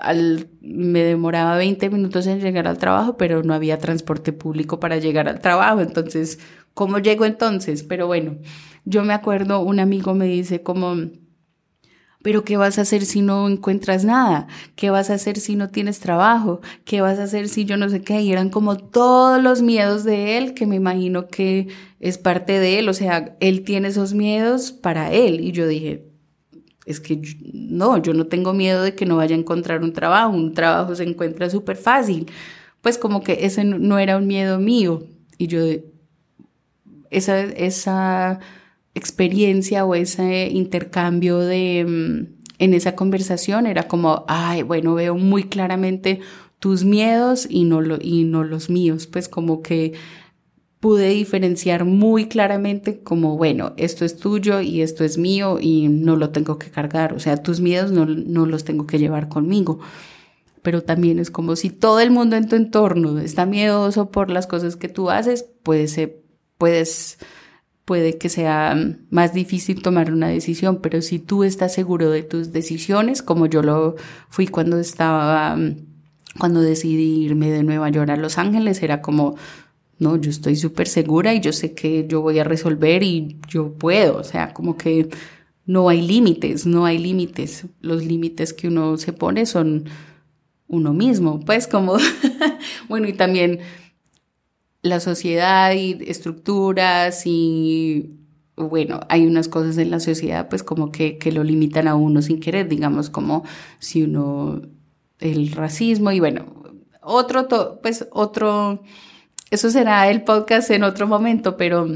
al, 0.00 0.48
me 0.60 1.02
demoraba 1.02 1.56
20 1.56 1.90
minutos 1.90 2.26
en 2.26 2.40
llegar 2.40 2.66
al 2.66 2.78
trabajo, 2.78 3.16
pero 3.16 3.42
no 3.42 3.54
había 3.54 3.78
transporte 3.78 4.32
público 4.32 4.80
para 4.80 4.98
llegar 4.98 5.28
al 5.28 5.40
trabajo, 5.40 5.80
entonces, 5.80 6.38
¿cómo 6.74 6.98
llego 6.98 7.24
entonces? 7.26 7.82
Pero 7.82 8.06
bueno, 8.06 8.38
yo 8.84 9.04
me 9.04 9.12
acuerdo, 9.14 9.60
un 9.60 9.80
amigo 9.80 10.14
me 10.14 10.26
dice 10.26 10.62
como 10.62 10.96
pero 12.22 12.44
¿qué 12.44 12.56
vas 12.56 12.78
a 12.78 12.82
hacer 12.82 13.04
si 13.04 13.20
no 13.20 13.48
encuentras 13.48 14.04
nada? 14.04 14.46
¿Qué 14.76 14.90
vas 14.90 15.10
a 15.10 15.14
hacer 15.14 15.38
si 15.38 15.56
no 15.56 15.68
tienes 15.68 16.00
trabajo? 16.00 16.60
¿Qué 16.84 17.00
vas 17.00 17.18
a 17.18 17.24
hacer 17.24 17.48
si 17.48 17.64
yo 17.64 17.76
no 17.76 17.88
sé 17.88 18.02
qué? 18.02 18.20
Y 18.22 18.32
eran 18.32 18.50
como 18.50 18.76
todos 18.76 19.42
los 19.42 19.62
miedos 19.62 20.04
de 20.04 20.38
él, 20.38 20.54
que 20.54 20.66
me 20.66 20.76
imagino 20.76 21.28
que 21.28 21.68
es 22.00 22.18
parte 22.18 22.58
de 22.58 22.78
él, 22.78 22.88
o 22.88 22.94
sea, 22.94 23.36
él 23.40 23.64
tiene 23.64 23.88
esos 23.88 24.14
miedos 24.14 24.72
para 24.72 25.12
él. 25.12 25.40
Y 25.40 25.52
yo 25.52 25.66
dije, 25.66 26.06
es 26.86 27.00
que 27.00 27.20
no, 27.52 27.98
yo 27.98 28.14
no 28.14 28.26
tengo 28.26 28.52
miedo 28.52 28.82
de 28.82 28.94
que 28.94 29.06
no 29.06 29.16
vaya 29.16 29.36
a 29.36 29.38
encontrar 29.38 29.82
un 29.82 29.92
trabajo, 29.92 30.30
un 30.34 30.54
trabajo 30.54 30.94
se 30.94 31.04
encuentra 31.04 31.50
súper 31.50 31.76
fácil. 31.76 32.30
Pues 32.80 32.98
como 32.98 33.22
que 33.22 33.44
ese 33.46 33.64
no 33.64 33.98
era 33.98 34.16
un 34.16 34.26
miedo 34.26 34.58
mío. 34.58 35.04
Y 35.38 35.46
yo, 35.46 35.60
esa, 37.10 37.40
esa 37.40 38.40
experiencia 38.94 39.84
o 39.84 39.94
ese 39.94 40.48
intercambio 40.48 41.38
de 41.38 41.84
mm, 41.86 42.42
en 42.58 42.74
esa 42.74 42.94
conversación 42.94 43.66
era 43.66 43.88
como, 43.88 44.24
ay, 44.28 44.62
bueno, 44.62 44.94
veo 44.94 45.16
muy 45.16 45.44
claramente 45.44 46.20
tus 46.58 46.84
miedos 46.84 47.46
y 47.50 47.64
no, 47.64 47.80
lo, 47.80 47.98
y 48.00 48.24
no 48.24 48.44
los 48.44 48.70
míos, 48.70 49.08
pues 49.08 49.28
como 49.28 49.62
que 49.62 49.94
pude 50.78 51.08
diferenciar 51.08 51.84
muy 51.84 52.26
claramente 52.26 53.00
como, 53.02 53.36
bueno, 53.36 53.72
esto 53.76 54.04
es 54.04 54.16
tuyo 54.16 54.60
y 54.60 54.82
esto 54.82 55.04
es 55.04 55.18
mío 55.18 55.58
y 55.60 55.88
no 55.88 56.16
lo 56.16 56.30
tengo 56.30 56.58
que 56.58 56.70
cargar, 56.70 57.14
o 57.14 57.20
sea, 57.20 57.42
tus 57.42 57.60
miedos 57.60 57.90
no, 57.90 58.06
no 58.06 58.46
los 58.46 58.64
tengo 58.64 58.86
que 58.86 58.98
llevar 58.98 59.28
conmigo. 59.28 59.80
Pero 60.62 60.82
también 60.82 61.18
es 61.18 61.30
como 61.30 61.56
si 61.56 61.70
todo 61.70 61.98
el 61.98 62.12
mundo 62.12 62.36
en 62.36 62.48
tu 62.48 62.54
entorno 62.54 63.18
está 63.18 63.46
miedoso 63.46 64.10
por 64.10 64.30
las 64.30 64.46
cosas 64.46 64.76
que 64.76 64.88
tú 64.88 65.10
haces, 65.10 65.44
puedes, 65.64 65.98
puedes 66.58 67.18
puede 67.84 68.18
que 68.18 68.28
sea 68.28 68.76
más 69.10 69.34
difícil 69.34 69.82
tomar 69.82 70.12
una 70.12 70.28
decisión, 70.28 70.78
pero 70.80 71.02
si 71.02 71.18
tú 71.18 71.44
estás 71.44 71.74
seguro 71.74 72.10
de 72.10 72.22
tus 72.22 72.52
decisiones, 72.52 73.22
como 73.22 73.46
yo 73.46 73.62
lo 73.62 73.96
fui 74.28 74.46
cuando 74.46 74.78
estaba, 74.78 75.58
cuando 76.38 76.60
decidí 76.60 77.24
irme 77.24 77.50
de 77.50 77.62
Nueva 77.62 77.90
York 77.90 78.10
a 78.10 78.16
Los 78.16 78.38
Ángeles, 78.38 78.82
era 78.82 79.02
como, 79.02 79.36
no, 79.98 80.16
yo 80.16 80.30
estoy 80.30 80.56
súper 80.56 80.88
segura 80.88 81.34
y 81.34 81.40
yo 81.40 81.52
sé 81.52 81.74
que 81.74 82.06
yo 82.08 82.20
voy 82.20 82.38
a 82.38 82.44
resolver 82.44 83.02
y 83.02 83.38
yo 83.48 83.72
puedo, 83.72 84.18
o 84.18 84.24
sea, 84.24 84.52
como 84.52 84.76
que 84.76 85.08
no 85.66 85.88
hay 85.88 86.02
límites, 86.02 86.66
no 86.66 86.84
hay 86.84 86.98
límites. 86.98 87.66
Los 87.80 88.04
límites 88.04 88.52
que 88.52 88.68
uno 88.68 88.96
se 88.96 89.12
pone 89.12 89.46
son 89.46 89.84
uno 90.68 90.92
mismo, 90.92 91.40
pues 91.40 91.66
como, 91.66 91.96
bueno, 92.88 93.08
y 93.08 93.12
también 93.12 93.60
la 94.82 95.00
sociedad 95.00 95.72
y 95.72 95.98
estructuras 96.06 97.22
y 97.26 98.18
bueno, 98.56 99.00
hay 99.08 99.26
unas 99.26 99.48
cosas 99.48 99.78
en 99.78 99.90
la 99.90 100.00
sociedad 100.00 100.48
pues 100.48 100.62
como 100.62 100.92
que, 100.92 101.18
que 101.18 101.32
lo 101.32 101.44
limitan 101.44 101.88
a 101.88 101.94
uno 101.94 102.20
sin 102.22 102.40
querer, 102.40 102.68
digamos 102.68 103.08
como 103.08 103.44
si 103.78 104.02
uno, 104.02 104.62
el 105.20 105.52
racismo 105.52 106.12
y 106.12 106.20
bueno, 106.20 106.46
otro, 107.00 107.48
pues 107.82 108.06
otro, 108.10 108.82
eso 109.50 109.70
será 109.70 110.08
el 110.10 110.22
podcast 110.22 110.70
en 110.70 110.84
otro 110.84 111.06
momento, 111.06 111.56
pero, 111.56 111.88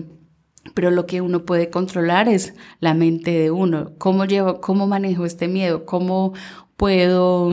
pero 0.74 0.90
lo 0.90 1.06
que 1.06 1.20
uno 1.20 1.44
puede 1.44 1.70
controlar 1.70 2.28
es 2.28 2.54
la 2.80 2.94
mente 2.94 3.32
de 3.32 3.50
uno, 3.50 3.92
cómo 3.98 4.24
llevo, 4.24 4.60
cómo 4.60 4.86
manejo 4.86 5.26
este 5.26 5.48
miedo, 5.48 5.84
cómo 5.84 6.34
puedo 6.76 7.50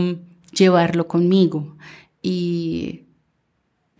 llevarlo 0.51 1.07
conmigo 1.07 1.75
y 2.21 3.03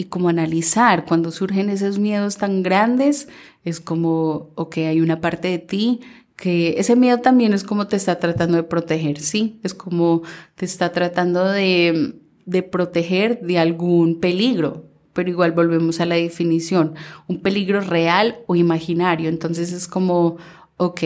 y 0.04 0.06
como 0.06 0.28
analizar 0.30 1.06
cuando 1.06 1.32
surgen 1.32 1.70
esos 1.70 1.98
miedos 1.98 2.38
tan 2.38 2.62
grandes, 2.62 3.30
es 3.64 3.80
como, 3.80 4.52
ok, 4.56 4.78
hay 4.80 5.00
una 5.00 5.22
parte 5.22 5.48
de 5.48 5.60
ti 5.60 6.02
que 6.36 6.76
ese 6.78 6.96
miedo 6.98 7.20
también 7.20 7.54
es 7.54 7.64
como 7.64 7.88
te 7.88 7.96
está 7.96 8.20
tratando 8.20 8.58
de 8.58 8.64
proteger, 8.64 9.20
sí, 9.20 9.60
es 9.64 9.74
como 9.74 10.24
te 10.56 10.66
está 10.66 10.92
tratando 10.92 11.46
de, 11.46 12.16
de 12.46 12.64
proteger 12.64 13.40
de 13.42 13.60
algún 13.60 14.20
peligro, 14.20 14.84
pero 15.14 15.30
igual 15.30 15.54
volvemos 15.54 16.02
a 16.02 16.06
la 16.06 16.16
definición, 16.16 16.96
un 17.28 17.42
peligro 17.42 17.80
real 17.80 18.40
o 18.48 18.56
imaginario, 18.56 19.30
entonces 19.30 19.72
es 19.72 19.88
como, 19.88 20.38
ok, 20.76 21.02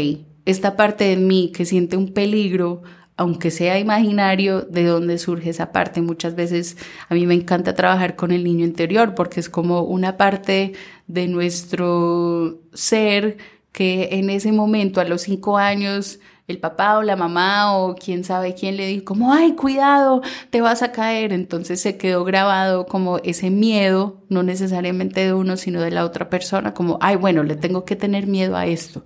esta 0.45 0.75
parte 0.75 1.03
de 1.03 1.17
mí 1.17 1.51
que 1.53 1.65
siente 1.65 1.97
un 1.97 2.13
peligro, 2.13 2.81
aunque 3.17 3.51
sea 3.51 3.79
imaginario, 3.79 4.61
de 4.61 4.85
dónde 4.85 5.17
surge 5.17 5.49
esa 5.49 5.71
parte. 5.71 6.01
Muchas 6.01 6.35
veces 6.35 6.77
a 7.09 7.15
mí 7.15 7.25
me 7.25 7.33
encanta 7.33 7.73
trabajar 7.73 8.15
con 8.15 8.31
el 8.31 8.43
niño 8.43 8.63
interior 8.63 9.15
porque 9.15 9.39
es 9.39 9.49
como 9.49 9.81
una 9.81 10.17
parte 10.17 10.73
de 11.07 11.27
nuestro 11.27 12.61
ser 12.73 13.37
que 13.71 14.09
en 14.13 14.29
ese 14.29 14.51
momento, 14.51 15.01
a 15.01 15.05
los 15.05 15.23
cinco 15.23 15.57
años, 15.57 16.19
el 16.47 16.59
papá 16.59 16.97
o 16.97 17.03
la 17.03 17.15
mamá 17.15 17.77
o 17.77 17.95
quién 17.95 18.23
sabe 18.23 18.55
quién 18.55 18.77
le 18.77 18.87
dijo 18.87 19.05
como, 19.05 19.33
ay, 19.33 19.53
cuidado, 19.53 20.21
te 20.49 20.61
vas 20.61 20.81
a 20.81 20.91
caer. 20.91 21.33
Entonces 21.33 21.81
se 21.81 21.97
quedó 21.97 22.23
grabado 22.23 22.85
como 22.85 23.17
ese 23.19 23.49
miedo, 23.49 24.23
no 24.29 24.43
necesariamente 24.43 25.21
de 25.21 25.33
uno, 25.33 25.57
sino 25.57 25.81
de 25.81 25.91
la 25.91 26.05
otra 26.05 26.29
persona, 26.29 26.73
como, 26.73 26.97
ay, 27.01 27.17
bueno, 27.17 27.43
le 27.43 27.55
tengo 27.55 27.83
que 27.83 27.95
tener 27.95 28.27
miedo 28.27 28.55
a 28.55 28.65
esto. 28.67 29.03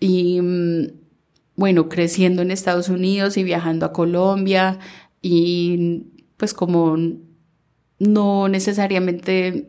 Y 0.00 0.40
mm, 0.40 0.99
bueno, 1.60 1.90
creciendo 1.90 2.40
en 2.40 2.50
Estados 2.50 2.88
Unidos 2.88 3.36
y 3.36 3.44
viajando 3.44 3.84
a 3.84 3.92
Colombia 3.92 4.78
y 5.20 6.04
pues 6.38 6.54
como 6.54 6.96
no 7.98 8.48
necesariamente 8.48 9.68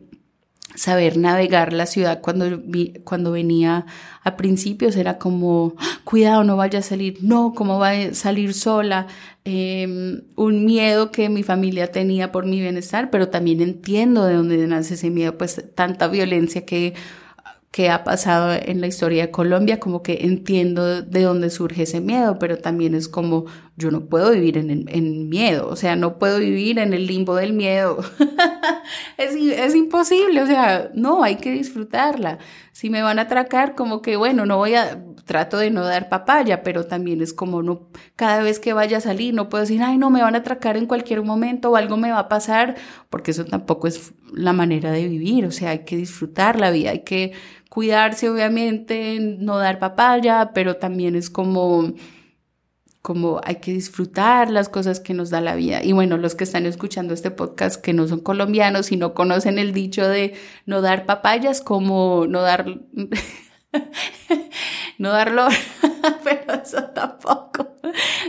saber 0.74 1.18
navegar 1.18 1.74
la 1.74 1.84
ciudad 1.84 2.22
cuando, 2.22 2.62
cuando 3.04 3.32
venía 3.32 3.84
a 4.22 4.36
principios 4.38 4.96
era 4.96 5.18
como, 5.18 5.74
cuidado, 6.04 6.44
no 6.44 6.56
vaya 6.56 6.78
a 6.78 6.82
salir, 6.82 7.18
no, 7.20 7.52
¿cómo 7.54 7.78
va 7.78 7.90
a 7.90 8.14
salir 8.14 8.54
sola? 8.54 9.06
Em, 9.44 10.22
un 10.34 10.64
miedo 10.64 11.12
que 11.12 11.28
mi 11.28 11.42
familia 11.42 11.92
tenía 11.92 12.32
por 12.32 12.46
mi 12.46 12.58
bienestar, 12.58 13.10
pero 13.10 13.28
también 13.28 13.60
entiendo 13.60 14.24
de 14.24 14.36
dónde 14.36 14.66
nace 14.66 14.94
ese 14.94 15.10
miedo, 15.10 15.36
pues 15.36 15.62
tanta 15.74 16.08
violencia 16.08 16.64
que 16.64 16.94
que 17.72 17.88
ha 17.88 18.04
pasado 18.04 18.52
en 18.52 18.82
la 18.82 18.86
historia 18.86 19.26
de 19.26 19.30
Colombia, 19.32 19.80
como 19.80 20.02
que 20.02 20.18
entiendo 20.26 21.02
de 21.02 21.22
dónde 21.22 21.48
surge 21.48 21.84
ese 21.84 22.02
miedo, 22.02 22.38
pero 22.38 22.58
también 22.58 22.94
es 22.94 23.08
como 23.08 23.46
yo 23.76 23.90
no 23.90 24.06
puedo 24.06 24.32
vivir 24.32 24.58
en, 24.58 24.86
en 24.88 25.28
miedo, 25.28 25.68
o 25.68 25.76
sea, 25.76 25.96
no 25.96 26.18
puedo 26.18 26.38
vivir 26.38 26.78
en 26.78 26.92
el 26.92 27.06
limbo 27.06 27.34
del 27.34 27.52
miedo. 27.52 27.98
es, 29.16 29.34
es, 29.34 29.74
imposible, 29.74 30.42
o 30.42 30.46
sea, 30.46 30.90
no, 30.94 31.22
hay 31.22 31.36
que 31.36 31.52
disfrutarla. 31.52 32.38
Si 32.72 32.90
me 32.90 33.02
van 33.02 33.18
a 33.18 33.22
atracar, 33.22 33.74
como 33.74 34.02
que 34.02 34.16
bueno, 34.16 34.44
no 34.44 34.58
voy 34.58 34.74
a, 34.74 35.02
trato 35.24 35.58
de 35.58 35.70
no 35.70 35.84
dar 35.84 36.08
papaya, 36.08 36.62
pero 36.62 36.84
también 36.84 37.22
es 37.22 37.32
como 37.32 37.62
no, 37.62 37.88
cada 38.16 38.42
vez 38.42 38.58
que 38.58 38.72
vaya 38.72 38.98
a 38.98 39.00
salir, 39.00 39.34
no 39.34 39.48
puedo 39.48 39.62
decir, 39.62 39.82
ay, 39.82 39.96
no, 39.96 40.10
me 40.10 40.22
van 40.22 40.34
a 40.34 40.38
atracar 40.38 40.76
en 40.76 40.86
cualquier 40.86 41.22
momento 41.22 41.70
o 41.70 41.76
algo 41.76 41.96
me 41.96 42.10
va 42.10 42.20
a 42.20 42.28
pasar, 42.28 42.76
porque 43.08 43.30
eso 43.30 43.44
tampoco 43.44 43.86
es 43.86 44.12
la 44.32 44.52
manera 44.52 44.90
de 44.92 45.08
vivir, 45.08 45.46
o 45.46 45.50
sea, 45.50 45.70
hay 45.70 45.80
que 45.80 45.96
disfrutar 45.96 46.58
la 46.58 46.70
vida, 46.70 46.90
hay 46.90 47.04
que 47.04 47.32
cuidarse, 47.68 48.28
obviamente, 48.28 49.18
no 49.20 49.56
dar 49.56 49.78
papaya, 49.78 50.50
pero 50.52 50.76
también 50.76 51.16
es 51.16 51.30
como 51.30 51.94
como 53.02 53.40
hay 53.42 53.56
que 53.56 53.72
disfrutar 53.72 54.48
las 54.48 54.68
cosas 54.68 55.00
que 55.00 55.12
nos 55.12 55.30
da 55.30 55.40
la 55.40 55.56
vida. 55.56 55.82
Y 55.82 55.92
bueno, 55.92 56.16
los 56.16 56.36
que 56.36 56.44
están 56.44 56.66
escuchando 56.66 57.12
este 57.12 57.32
podcast 57.32 57.82
que 57.82 57.92
no 57.92 58.06
son 58.06 58.20
colombianos 58.20 58.92
y 58.92 58.96
no 58.96 59.12
conocen 59.12 59.58
el 59.58 59.72
dicho 59.72 60.08
de 60.08 60.34
no 60.66 60.80
dar 60.80 61.04
papayas, 61.04 61.60
como 61.60 62.26
no 62.28 62.42
dar, 62.42 62.64
no 64.98 65.10
darlo, 65.10 65.48
pero 66.24 66.62
eso 66.62 66.84
tampoco. 66.94 67.74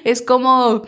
Es 0.03 0.23
como 0.23 0.81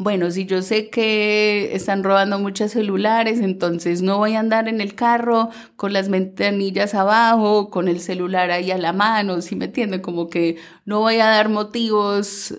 bueno, 0.00 0.30
si 0.30 0.46
yo 0.46 0.62
sé 0.62 0.88
que 0.88 1.74
están 1.74 2.02
robando 2.02 2.38
muchos 2.38 2.70
celulares, 2.72 3.38
entonces 3.40 4.00
no 4.00 4.16
voy 4.16 4.34
a 4.34 4.40
andar 4.40 4.66
en 4.66 4.80
el 4.80 4.94
carro 4.94 5.50
con 5.76 5.92
las 5.92 6.08
ventanillas 6.08 6.94
abajo, 6.94 7.68
con 7.68 7.86
el 7.86 8.00
celular 8.00 8.50
ahí 8.50 8.70
a 8.70 8.78
la 8.78 8.94
mano, 8.94 9.42
¿sí 9.42 9.56
me 9.56 9.66
entienden? 9.66 10.00
Como 10.00 10.30
que 10.30 10.56
no 10.86 11.00
voy 11.00 11.16
a 11.16 11.26
dar 11.26 11.50
motivos 11.50 12.54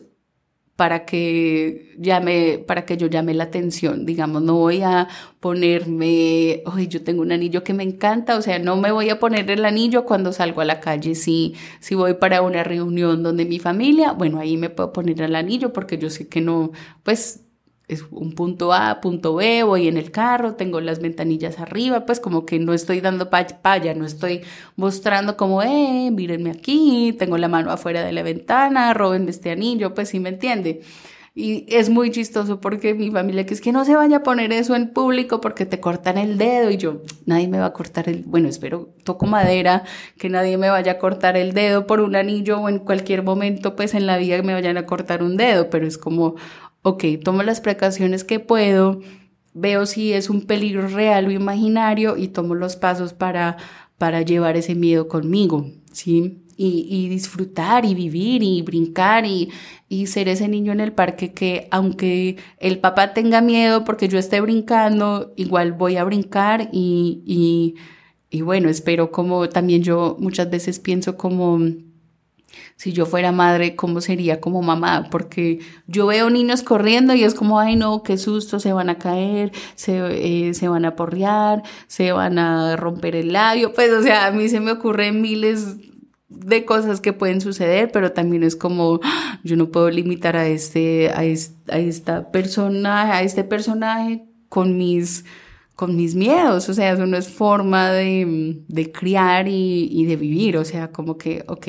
para 0.82 1.06
que 1.06 1.94
llame, 2.00 2.58
para 2.58 2.86
que 2.88 2.98
yo 2.98 3.06
llame 3.06 3.36
la 3.36 3.44
atención, 3.44 4.04
digamos, 4.04 4.42
no 4.42 4.56
voy 4.56 4.82
a 4.82 5.08
ponerme, 5.40 6.64
hoy 6.66 6.88
yo 6.88 7.04
tengo 7.04 7.22
un 7.22 7.32
anillo 7.32 7.64
que 7.64 7.76
me 7.76 7.84
encanta, 7.84 8.36
o 8.36 8.42
sea, 8.42 8.58
no 8.58 8.78
me 8.78 8.92
voy 8.92 9.12
a 9.12 9.20
poner 9.20 9.52
el 9.52 9.64
anillo 9.64 10.06
cuando 10.06 10.34
salgo 10.34 10.60
a 10.60 10.66
la 10.66 10.80
calle, 10.80 11.14
si, 11.14 11.54
si 11.80 11.94
voy 11.94 12.16
para 12.16 12.42
una 12.42 12.64
reunión 12.64 13.22
donde 13.22 13.46
mi 13.46 13.60
familia, 13.60 14.14
bueno, 14.14 14.40
ahí 14.40 14.58
me 14.58 14.72
puedo 14.72 14.92
poner 14.92 15.22
el 15.22 15.36
anillo 15.36 15.72
porque 15.72 16.00
yo 16.00 16.10
sé 16.10 16.28
que 16.28 16.42
no, 16.42 16.72
pues 17.04 17.42
es 17.94 18.06
un 18.12 18.34
punto 18.34 18.74
A, 18.74 19.02
punto 19.02 19.36
B, 19.36 19.64
voy 19.64 19.88
en 19.88 19.98
el 19.98 20.12
carro, 20.12 20.56
tengo 20.56 20.80
las 20.80 21.00
ventanillas 21.00 21.60
arriba, 21.60 22.06
pues 22.06 22.20
como 22.20 22.46
que 22.46 22.60
no 22.60 22.74
estoy 22.74 23.02
dando 23.02 23.30
paya, 23.30 23.94
no 23.94 24.06
estoy 24.06 24.42
mostrando 24.76 25.38
como, 25.38 25.62
eh, 25.62 26.10
mírenme 26.12 26.52
aquí, 26.52 27.16
tengo 27.20 27.38
la 27.38 27.48
mano 27.48 27.72
afuera 27.72 28.04
de 28.04 28.12
la 28.12 28.24
ventana, 28.24 28.94
roben 28.94 29.28
este 29.28 29.52
anillo, 29.52 29.94
pues 29.94 30.10
sí 30.10 30.20
me 30.20 30.30
entiende. 30.30 30.82
Y 31.34 31.66
es 31.74 31.90
muy 31.90 32.12
chistoso 32.12 32.60
porque 32.60 32.94
mi 32.94 33.10
familia 33.10 33.46
que 33.46 33.54
es 33.54 33.62
que 33.62 33.72
no 33.72 33.86
se 33.86 33.96
vaya 33.96 34.18
a 34.18 34.24
poner 34.24 34.52
eso 34.52 34.76
en 34.76 34.90
público 34.90 35.40
porque 35.40 35.66
te 35.66 35.80
cortan 35.80 36.18
el 36.18 36.38
dedo 36.38 36.70
y 36.70 36.76
yo, 36.76 37.04
nadie 37.26 37.48
me 37.48 37.58
va 37.58 37.68
a 37.68 37.74
cortar 37.74 38.10
el, 38.10 38.24
bueno, 38.24 38.50
espero, 38.50 38.90
toco 39.06 39.28
madera, 39.28 39.84
que 40.18 40.28
nadie 40.28 40.58
me 40.58 40.70
vaya 40.70 40.94
a 40.94 40.98
cortar 40.98 41.38
el 41.38 41.54
dedo 41.54 41.88
por 41.88 42.02
un 42.02 42.18
anillo 42.18 42.60
o 42.60 42.68
en 42.68 42.80
cualquier 42.80 43.24
momento 43.24 43.78
pues 43.78 43.94
en 43.94 44.08
la 44.08 44.18
vida 44.18 44.42
me 44.44 44.54
vayan 44.54 44.76
a 44.76 44.86
cortar 44.86 45.24
un 45.24 45.38
dedo, 45.38 45.70
pero 45.70 45.88
es 45.88 45.98
como, 45.98 46.36
ok, 46.84 47.04
tomo 47.24 47.44
las 47.44 47.62
precauciones 47.62 48.24
que 48.24 48.40
puedo, 48.40 49.02
veo 49.54 49.86
si 49.86 50.14
es 50.14 50.30
un 50.30 50.42
peligro 50.42 50.88
real 50.88 51.28
o 51.28 51.32
imaginario 51.32 52.18
y 52.18 52.30
tomo 52.30 52.56
los 52.56 52.76
pasos 52.76 53.14
para, 53.14 53.58
para 53.98 54.22
llevar 54.22 54.58
ese 54.58 54.76
miedo 54.76 55.08
conmigo, 55.08 55.70
¿sí? 55.92 56.38
Y, 56.64 57.10
disfrutar 57.10 57.86
y 57.86 57.96
vivir 57.96 58.44
y 58.44 58.62
brincar 58.62 59.26
y, 59.26 59.50
y, 59.90 60.06
ser 60.06 60.28
ese 60.28 60.48
niño 60.48 60.72
en 60.72 60.80
el 60.80 60.94
parque 60.94 61.34
que 61.34 61.68
aunque 61.72 62.38
el 62.60 62.78
papá 62.78 63.14
tenga 63.14 63.42
miedo 63.42 63.84
porque 63.84 64.08
yo 64.08 64.20
esté 64.20 64.42
brincando, 64.42 65.34
igual 65.38 65.72
voy 65.72 65.98
a 65.98 66.04
brincar 66.04 66.70
y, 66.72 67.24
y, 67.26 67.76
y 68.30 68.42
bueno, 68.42 68.70
espero 68.70 69.12
como 69.12 69.50
también 69.50 69.82
yo 69.82 70.18
muchas 70.20 70.52
veces 70.52 70.80
pienso 70.80 71.18
como 71.18 71.60
si 72.76 72.94
yo 72.94 73.06
fuera 73.06 73.32
madre, 73.32 73.76
¿cómo 73.76 74.02
sería 74.02 74.42
como 74.42 74.62
mamá? 74.62 75.08
Porque 75.12 75.60
yo 75.88 76.08
veo 76.08 76.30
niños 76.30 76.64
corriendo 76.64 77.14
y 77.14 77.24
es 77.24 77.34
como, 77.34 77.60
ay 77.60 77.76
no, 77.76 78.04
qué 78.04 78.18
susto, 78.18 78.60
se 78.60 78.74
van 78.74 78.90
a 78.90 78.98
caer, 78.98 79.52
se, 79.76 80.48
eh, 80.50 80.54
se 80.54 80.68
van 80.68 80.86
a 80.86 80.96
porrear, 80.96 81.64
se 81.88 82.12
van 82.12 82.40
a 82.40 82.76
romper 82.76 83.16
el 83.16 83.34
labio. 83.34 83.74
Pues, 83.74 83.92
o 83.92 84.02
sea, 84.02 84.28
a 84.28 84.32
mí 84.32 84.50
se 84.50 84.60
me 84.60 84.72
ocurren 84.72 85.22
miles 85.22 85.78
de 86.30 86.66
cosas 86.66 87.02
que 87.02 87.14
pueden 87.14 87.42
suceder, 87.42 87.92
pero 87.92 88.14
también 88.14 88.44
es 88.44 88.56
como, 88.56 89.00
yo 89.44 89.58
no 89.58 89.70
puedo 89.70 89.90
limitar 89.90 90.36
a 90.38 90.48
este, 90.48 91.10
a, 91.10 91.20
a 91.20 91.80
esta 91.80 92.32
persona, 92.32 93.16
a 93.16 93.22
este 93.22 93.44
personaje 93.44 94.26
con 94.50 94.78
mis 94.78 95.26
con 95.82 95.96
mis 95.96 96.14
miedos, 96.14 96.70
o 96.70 96.76
sea, 96.76 96.94
eso 96.94 97.08
no 97.08 97.18
es 97.18 97.28
forma 97.28 97.90
de, 97.90 98.62
de 98.68 98.92
criar 98.92 99.48
y, 99.48 99.88
y, 99.92 100.06
de 100.06 100.16
vivir, 100.16 100.58
o 100.58 100.64
sea, 100.64 100.92
como 100.92 101.18
que, 101.18 101.44
ok, 101.48 101.68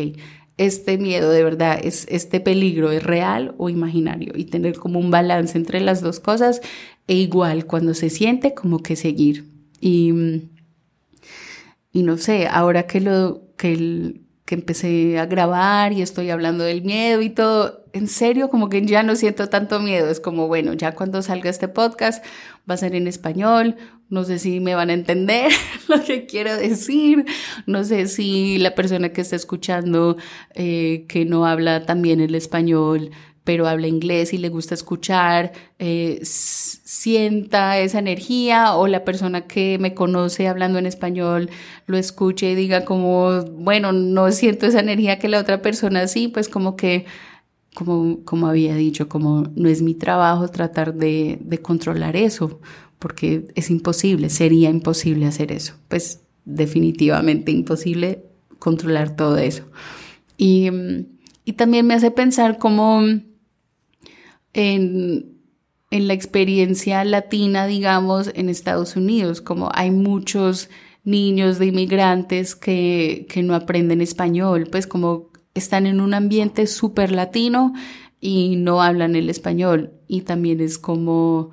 este 0.67 0.99
miedo 0.99 1.31
de 1.31 1.45
verdad, 1.45 1.79
es 1.83 2.07
este 2.09 2.41
peligro 2.41 2.91
es 2.91 3.03
real 3.03 3.55
o 3.59 3.69
imaginario 3.69 4.33
y 4.37 4.45
tener 4.45 4.77
como 4.77 4.99
un 4.99 5.11
balance 5.11 5.57
entre 5.57 5.81
las 5.81 6.01
dos 6.01 6.21
cosas 6.21 6.61
e 7.07 7.15
igual 7.15 7.67
cuando 7.67 7.95
se 7.95 8.11
siente 8.11 8.55
como 8.55 8.83
que 8.83 8.97
seguir. 8.97 9.51
Y, 9.81 10.13
y 11.93 12.03
no 12.03 12.17
sé, 12.19 12.47
ahora 12.47 12.87
que 12.87 13.01
lo 13.01 13.43
que, 13.57 14.21
que 14.45 14.55
empecé 14.55 15.19
a 15.19 15.27
grabar 15.27 15.93
y 15.93 16.03
estoy 16.03 16.31
hablando 16.31 16.65
del 16.65 16.83
miedo 16.83 17.23
y 17.23 17.31
todo, 17.31 17.85
en 17.93 18.09
serio 18.09 18.49
como 18.49 18.69
que 18.69 18.85
ya 18.87 19.03
no 19.03 19.17
siento 19.17 19.49
tanto 19.49 19.81
miedo, 19.81 20.09
es 20.09 20.21
como 20.21 20.49
bueno, 20.49 20.73
ya 20.73 20.95
cuando 20.95 21.23
salga 21.23 21.51
este 21.51 21.69
podcast 21.69 22.25
va 22.69 22.75
a 22.75 22.79
ser 22.79 22.95
en 22.95 23.07
español, 23.07 23.77
no 24.13 24.25
sé 24.25 24.39
si 24.39 24.61
me 24.61 24.75
van 24.75 24.91
a 24.91 24.93
entender 24.93 25.51
lo 25.89 26.05
que 26.05 26.27
quiero 26.27 26.55
decir, 26.55 27.25
no 27.67 27.83
sé 27.83 28.07
si 28.09 28.59
la 28.59 28.75
persona 28.75 29.09
que 29.09 29.23
está 29.23 29.37
escuchando 29.37 30.19
eh, 30.55 31.07
que 31.09 31.25
no 31.25 31.47
habla 31.47 31.87
también 31.87 32.21
el 32.21 32.35
español, 32.35 33.11
pero 33.43 33.67
habla 33.67 33.87
inglés 33.87 34.35
y 34.35 34.39
le 34.39 34.51
gusta 34.51 34.75
escuchar, 34.75 35.53
eh, 35.79 36.21
sienta 36.23 37.79
esa 37.79 38.01
energía 38.01 38.75
o 38.75 38.87
la 38.87 39.03
persona 39.03 39.47
que 39.47 39.79
me 39.79 39.95
conoce 39.95 40.47
hablando 40.47 40.79
en 40.79 40.85
español 40.85 41.49
lo 41.87 41.97
escuche 41.97 42.51
y 42.51 42.55
diga 42.55 42.85
como, 42.85 43.43
bueno, 43.45 43.93
no 43.93 44.31
siento 44.31 44.67
esa 44.67 44.81
energía 44.81 45.19
que 45.19 45.29
la 45.29 45.41
otra 45.41 45.63
persona 45.63 46.07
sí, 46.07 46.29
pues 46.29 46.51
como 46.51 46.77
que 46.77 47.07
como, 47.75 48.23
como 48.25 48.49
había 48.49 48.75
dicho, 48.75 49.09
como 49.09 49.45
no 49.57 49.71
es 49.71 49.81
mi 49.81 49.95
trabajo 49.95 50.49
tratar 50.49 50.93
de, 50.93 51.39
de 51.41 51.63
controlar 51.63 52.17
eso, 52.17 52.61
porque 53.03 53.49
es 53.57 53.69
imposible, 53.69 54.31
sería 54.31 54.71
imposible 54.71 55.27
hacer 55.27 55.51
eso. 55.51 55.75
Pues 55.89 56.21
definitivamente 56.45 57.51
imposible 57.51 58.23
controlar 58.61 59.17
todo 59.17 59.39
eso. 59.39 59.65
Y, 60.39 60.69
y 61.45 61.55
también 61.55 61.85
me 61.85 61.95
hace 61.95 62.13
pensar 62.13 62.59
como 62.59 63.03
en, 63.03 63.25
en, 64.53 66.09
la 66.09 66.15
experiencia 66.15 67.05
latina, 67.05 67.67
digamos, 67.67 68.31
en 68.37 68.49
Estados 68.49 68.95
Unidos, 68.95 69.41
como 69.41 69.69
hay 69.75 69.91
muchos 69.91 70.71
niños 71.03 71.59
de 71.59 71.67
inmigrantes 71.67 72.55
que, 72.55 73.27
que 73.29 73.43
no 73.43 73.57
aprenden 73.57 74.01
español, 74.01 74.69
pues 74.71 74.87
como 74.87 75.31
están 75.55 75.87
en 75.87 76.01
un 76.01 76.15
ambiente 76.15 76.69
súper 76.69 77.11
latino 77.11 77.73
y 78.21 78.55
no 78.55 78.81
hablan 78.81 79.17
el 79.17 79.29
español. 79.29 79.91
Y 80.07 80.21
también 80.21 80.61
es 80.61 80.79
como 80.79 81.51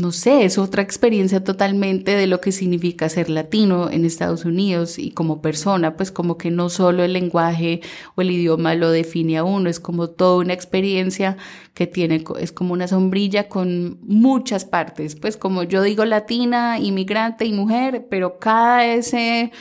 no 0.00 0.12
sé, 0.12 0.44
es 0.44 0.58
otra 0.58 0.82
experiencia 0.82 1.44
totalmente 1.44 2.12
de 2.12 2.26
lo 2.26 2.40
que 2.40 2.52
significa 2.52 3.08
ser 3.08 3.30
latino 3.30 3.90
en 3.90 4.04
Estados 4.04 4.44
Unidos 4.44 4.98
y 4.98 5.10
como 5.10 5.40
persona, 5.42 5.96
pues 5.96 6.10
como 6.10 6.38
que 6.38 6.50
no 6.50 6.68
solo 6.70 7.04
el 7.04 7.12
lenguaje 7.12 7.80
o 8.14 8.22
el 8.22 8.30
idioma 8.30 8.74
lo 8.74 8.90
define 8.90 9.38
a 9.38 9.44
uno, 9.44 9.68
es 9.70 9.80
como 9.80 10.08
toda 10.08 10.38
una 10.38 10.52
experiencia 10.52 11.36
que 11.74 11.86
tiene, 11.86 12.24
es 12.38 12.52
como 12.52 12.72
una 12.72 12.88
sombrilla 12.88 13.48
con 13.48 13.98
muchas 14.02 14.64
partes, 14.64 15.16
pues 15.16 15.36
como 15.36 15.62
yo 15.62 15.82
digo 15.82 16.04
latina, 16.04 16.78
inmigrante 16.78 17.44
y 17.44 17.52
mujer, 17.52 18.06
pero 18.10 18.38
cada 18.38 18.86
ese 18.86 19.52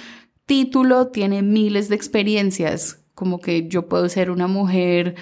título 0.45 1.07
tiene 1.07 1.41
miles 1.41 1.89
de 1.89 1.95
experiencias, 1.95 3.03
como 3.13 3.39
que 3.39 3.67
yo 3.67 3.87
puedo 3.87 4.09
ser 4.09 4.31
una 4.31 4.47
mujer 4.47 5.15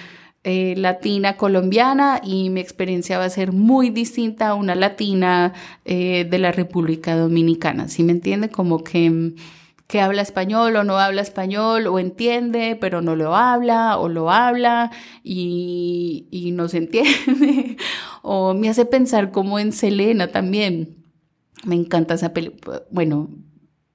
eh, 0.48 0.74
latina 0.78 1.36
colombiana 1.36 2.22
y 2.24 2.48
mi 2.48 2.60
experiencia 2.60 3.18
va 3.18 3.26
a 3.26 3.28
ser 3.28 3.52
muy 3.52 3.90
distinta 3.90 4.48
a 4.48 4.54
una 4.54 4.74
latina 4.74 5.52
eh, 5.84 6.24
de 6.24 6.38
la 6.38 6.52
República 6.52 7.14
Dominicana. 7.14 7.88
¿Sí 7.88 8.02
me 8.02 8.12
entiende? 8.12 8.48
Como 8.48 8.82
que 8.82 9.34
que 9.86 10.00
habla 10.00 10.22
español 10.22 10.74
o 10.76 10.84
no 10.84 10.98
habla 10.98 11.20
español 11.20 11.86
o 11.86 11.98
entiende 11.98 12.76
pero 12.80 13.02
no 13.02 13.14
lo 13.14 13.36
habla 13.36 13.98
o 13.98 14.08
lo 14.08 14.30
habla 14.30 14.90
y, 15.22 16.28
y 16.30 16.52
no 16.52 16.68
se 16.68 16.78
entiende 16.78 17.76
o 18.22 18.54
me 18.54 18.70
hace 18.70 18.86
pensar 18.86 19.30
como 19.30 19.58
en 19.58 19.72
Selena 19.72 20.28
también. 20.28 20.96
Me 21.64 21.74
encanta 21.74 22.14
esa 22.14 22.32
película, 22.32 22.84
bueno, 22.90 23.28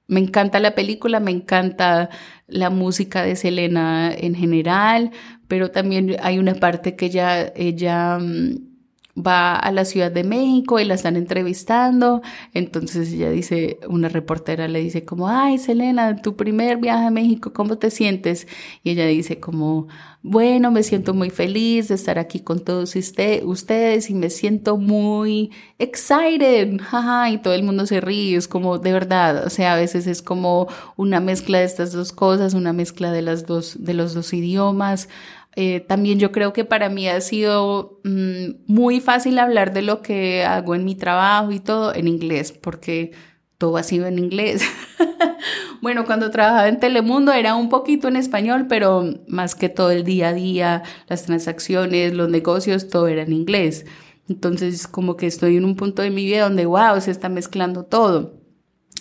me 0.06 0.20
encanta 0.20 0.60
la 0.60 0.74
película, 0.74 1.18
me 1.18 1.30
encanta 1.30 2.10
la 2.46 2.70
música 2.70 3.22
de 3.22 3.36
Selena 3.36 4.12
en 4.14 4.34
general, 4.34 5.12
pero 5.48 5.70
también 5.70 6.16
hay 6.22 6.38
una 6.38 6.54
parte 6.54 6.96
que 6.96 7.06
ella, 7.06 7.52
ella 7.54 8.18
mm, 8.18 8.73
va 9.16 9.54
a 9.54 9.70
la 9.70 9.84
Ciudad 9.84 10.10
de 10.10 10.24
México 10.24 10.80
y 10.80 10.84
la 10.84 10.94
están 10.94 11.16
entrevistando. 11.16 12.22
Entonces 12.52 13.12
ella 13.12 13.30
dice, 13.30 13.78
una 13.88 14.08
reportera 14.08 14.66
le 14.68 14.80
dice 14.80 15.04
como, 15.04 15.28
ay, 15.28 15.58
Selena, 15.58 16.16
tu 16.16 16.36
primer 16.36 16.78
viaje 16.78 17.06
a 17.06 17.10
México, 17.10 17.52
¿cómo 17.52 17.78
te 17.78 17.90
sientes? 17.90 18.46
Y 18.82 18.90
ella 18.90 19.06
dice 19.06 19.38
como, 19.38 19.86
bueno, 20.22 20.70
me 20.70 20.82
siento 20.82 21.12
muy 21.12 21.30
feliz 21.30 21.88
de 21.88 21.94
estar 21.94 22.18
aquí 22.18 22.40
con 22.40 22.60
todos 22.60 22.96
ustedes 22.96 24.10
y 24.10 24.14
me 24.14 24.30
siento 24.30 24.78
muy 24.78 25.52
excited, 25.78 26.80
jaja, 26.80 27.30
y 27.30 27.38
todo 27.38 27.52
el 27.52 27.62
mundo 27.62 27.86
se 27.86 28.00
ríe, 28.00 28.36
es 28.36 28.48
como, 28.48 28.78
de 28.78 28.92
verdad, 28.92 29.46
o 29.46 29.50
sea, 29.50 29.74
a 29.74 29.76
veces 29.76 30.06
es 30.06 30.22
como 30.22 30.66
una 30.96 31.20
mezcla 31.20 31.58
de 31.58 31.66
estas 31.66 31.92
dos 31.92 32.12
cosas, 32.12 32.54
una 32.54 32.72
mezcla 32.72 33.12
de 33.12 33.22
las 33.22 33.46
dos, 33.46 33.76
de 33.84 33.94
los 33.94 34.14
dos 34.14 34.32
idiomas. 34.32 35.08
Eh, 35.56 35.80
también 35.80 36.18
yo 36.18 36.32
creo 36.32 36.52
que 36.52 36.64
para 36.64 36.88
mí 36.88 37.08
ha 37.08 37.20
sido 37.20 38.00
mm, 38.04 38.64
muy 38.66 39.00
fácil 39.00 39.38
hablar 39.38 39.72
de 39.72 39.82
lo 39.82 40.02
que 40.02 40.44
hago 40.44 40.74
en 40.74 40.84
mi 40.84 40.96
trabajo 40.96 41.52
y 41.52 41.60
todo 41.60 41.94
en 41.94 42.08
inglés, 42.08 42.52
porque 42.52 43.12
todo 43.58 43.76
ha 43.76 43.84
sido 43.84 44.06
en 44.06 44.18
inglés. 44.18 44.62
bueno, 45.80 46.04
cuando 46.06 46.30
trabajaba 46.30 46.68
en 46.68 46.80
Telemundo 46.80 47.32
era 47.32 47.54
un 47.54 47.68
poquito 47.68 48.08
en 48.08 48.16
español, 48.16 48.66
pero 48.68 49.04
más 49.28 49.54
que 49.54 49.68
todo 49.68 49.90
el 49.90 50.04
día 50.04 50.30
a 50.30 50.32
día, 50.32 50.82
las 51.08 51.24
transacciones, 51.24 52.14
los 52.14 52.28
negocios, 52.28 52.88
todo 52.88 53.06
era 53.06 53.22
en 53.22 53.32
inglés. 53.32 53.86
Entonces, 54.28 54.88
como 54.88 55.16
que 55.16 55.26
estoy 55.26 55.56
en 55.56 55.64
un 55.64 55.76
punto 55.76 56.02
de 56.02 56.10
mi 56.10 56.24
vida 56.24 56.44
donde, 56.44 56.66
wow, 56.66 57.00
se 57.00 57.10
está 57.10 57.28
mezclando 57.28 57.84
todo. 57.84 58.40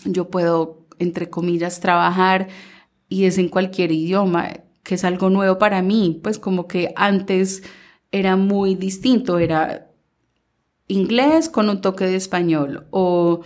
Yo 0.05 0.29
puedo, 0.29 0.85
entre 0.99 1.29
comillas, 1.29 1.79
trabajar 1.79 2.49
y 3.09 3.25
es 3.25 3.37
en 3.37 3.49
cualquier 3.49 3.91
idioma 3.91 4.49
que 4.83 4.95
es 4.95 5.03
algo 5.03 5.29
nuevo 5.29 5.57
para 5.57 5.81
mí, 5.81 6.19
pues 6.21 6.37
como 6.39 6.67
que 6.67 6.93
antes 6.95 7.63
era 8.11 8.35
muy 8.35 8.75
distinto, 8.75 9.39
era 9.39 9.89
inglés 10.87 11.49
con 11.49 11.69
un 11.69 11.81
toque 11.81 12.05
de 12.05 12.15
español 12.15 12.85
o, 12.91 13.41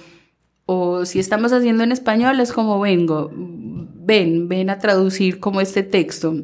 o 0.65 1.06
si 1.06 1.19
estamos 1.19 1.54
haciendo 1.54 1.84
en 1.84 1.91
español 1.91 2.39
es 2.39 2.52
como 2.52 2.80
vengo, 2.80 3.32
ven, 3.34 4.47
ven 4.47 4.69
a 4.69 4.80
traducir 4.80 5.39
como 5.39 5.62
este 5.62 5.84
texto, 5.84 6.36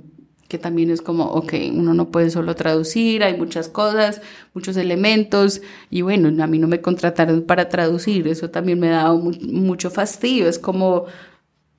que 0.48 0.60
también 0.60 0.92
es 0.92 1.02
como, 1.02 1.26
ok, 1.26 1.54
uno 1.74 1.96
no 1.96 2.12
puede 2.12 2.30
solo 2.30 2.56
traducir, 2.56 3.24
hay 3.24 3.36
muchas 3.36 3.70
cosas, 3.70 4.22
muchos 4.54 4.78
elementos, 4.78 5.62
y 5.90 6.04
bueno, 6.04 6.44
a 6.44 6.48
mí 6.48 6.60
no 6.60 6.68
me 6.68 6.82
contrataron 6.82 7.42
para 7.42 7.70
traducir, 7.70 8.28
eso 8.28 8.52
también 8.52 8.80
me 8.80 8.90
da 8.90 9.12
mucho 9.14 9.90
fastidio, 9.90 10.48
es 10.48 10.60
como, 10.60 11.06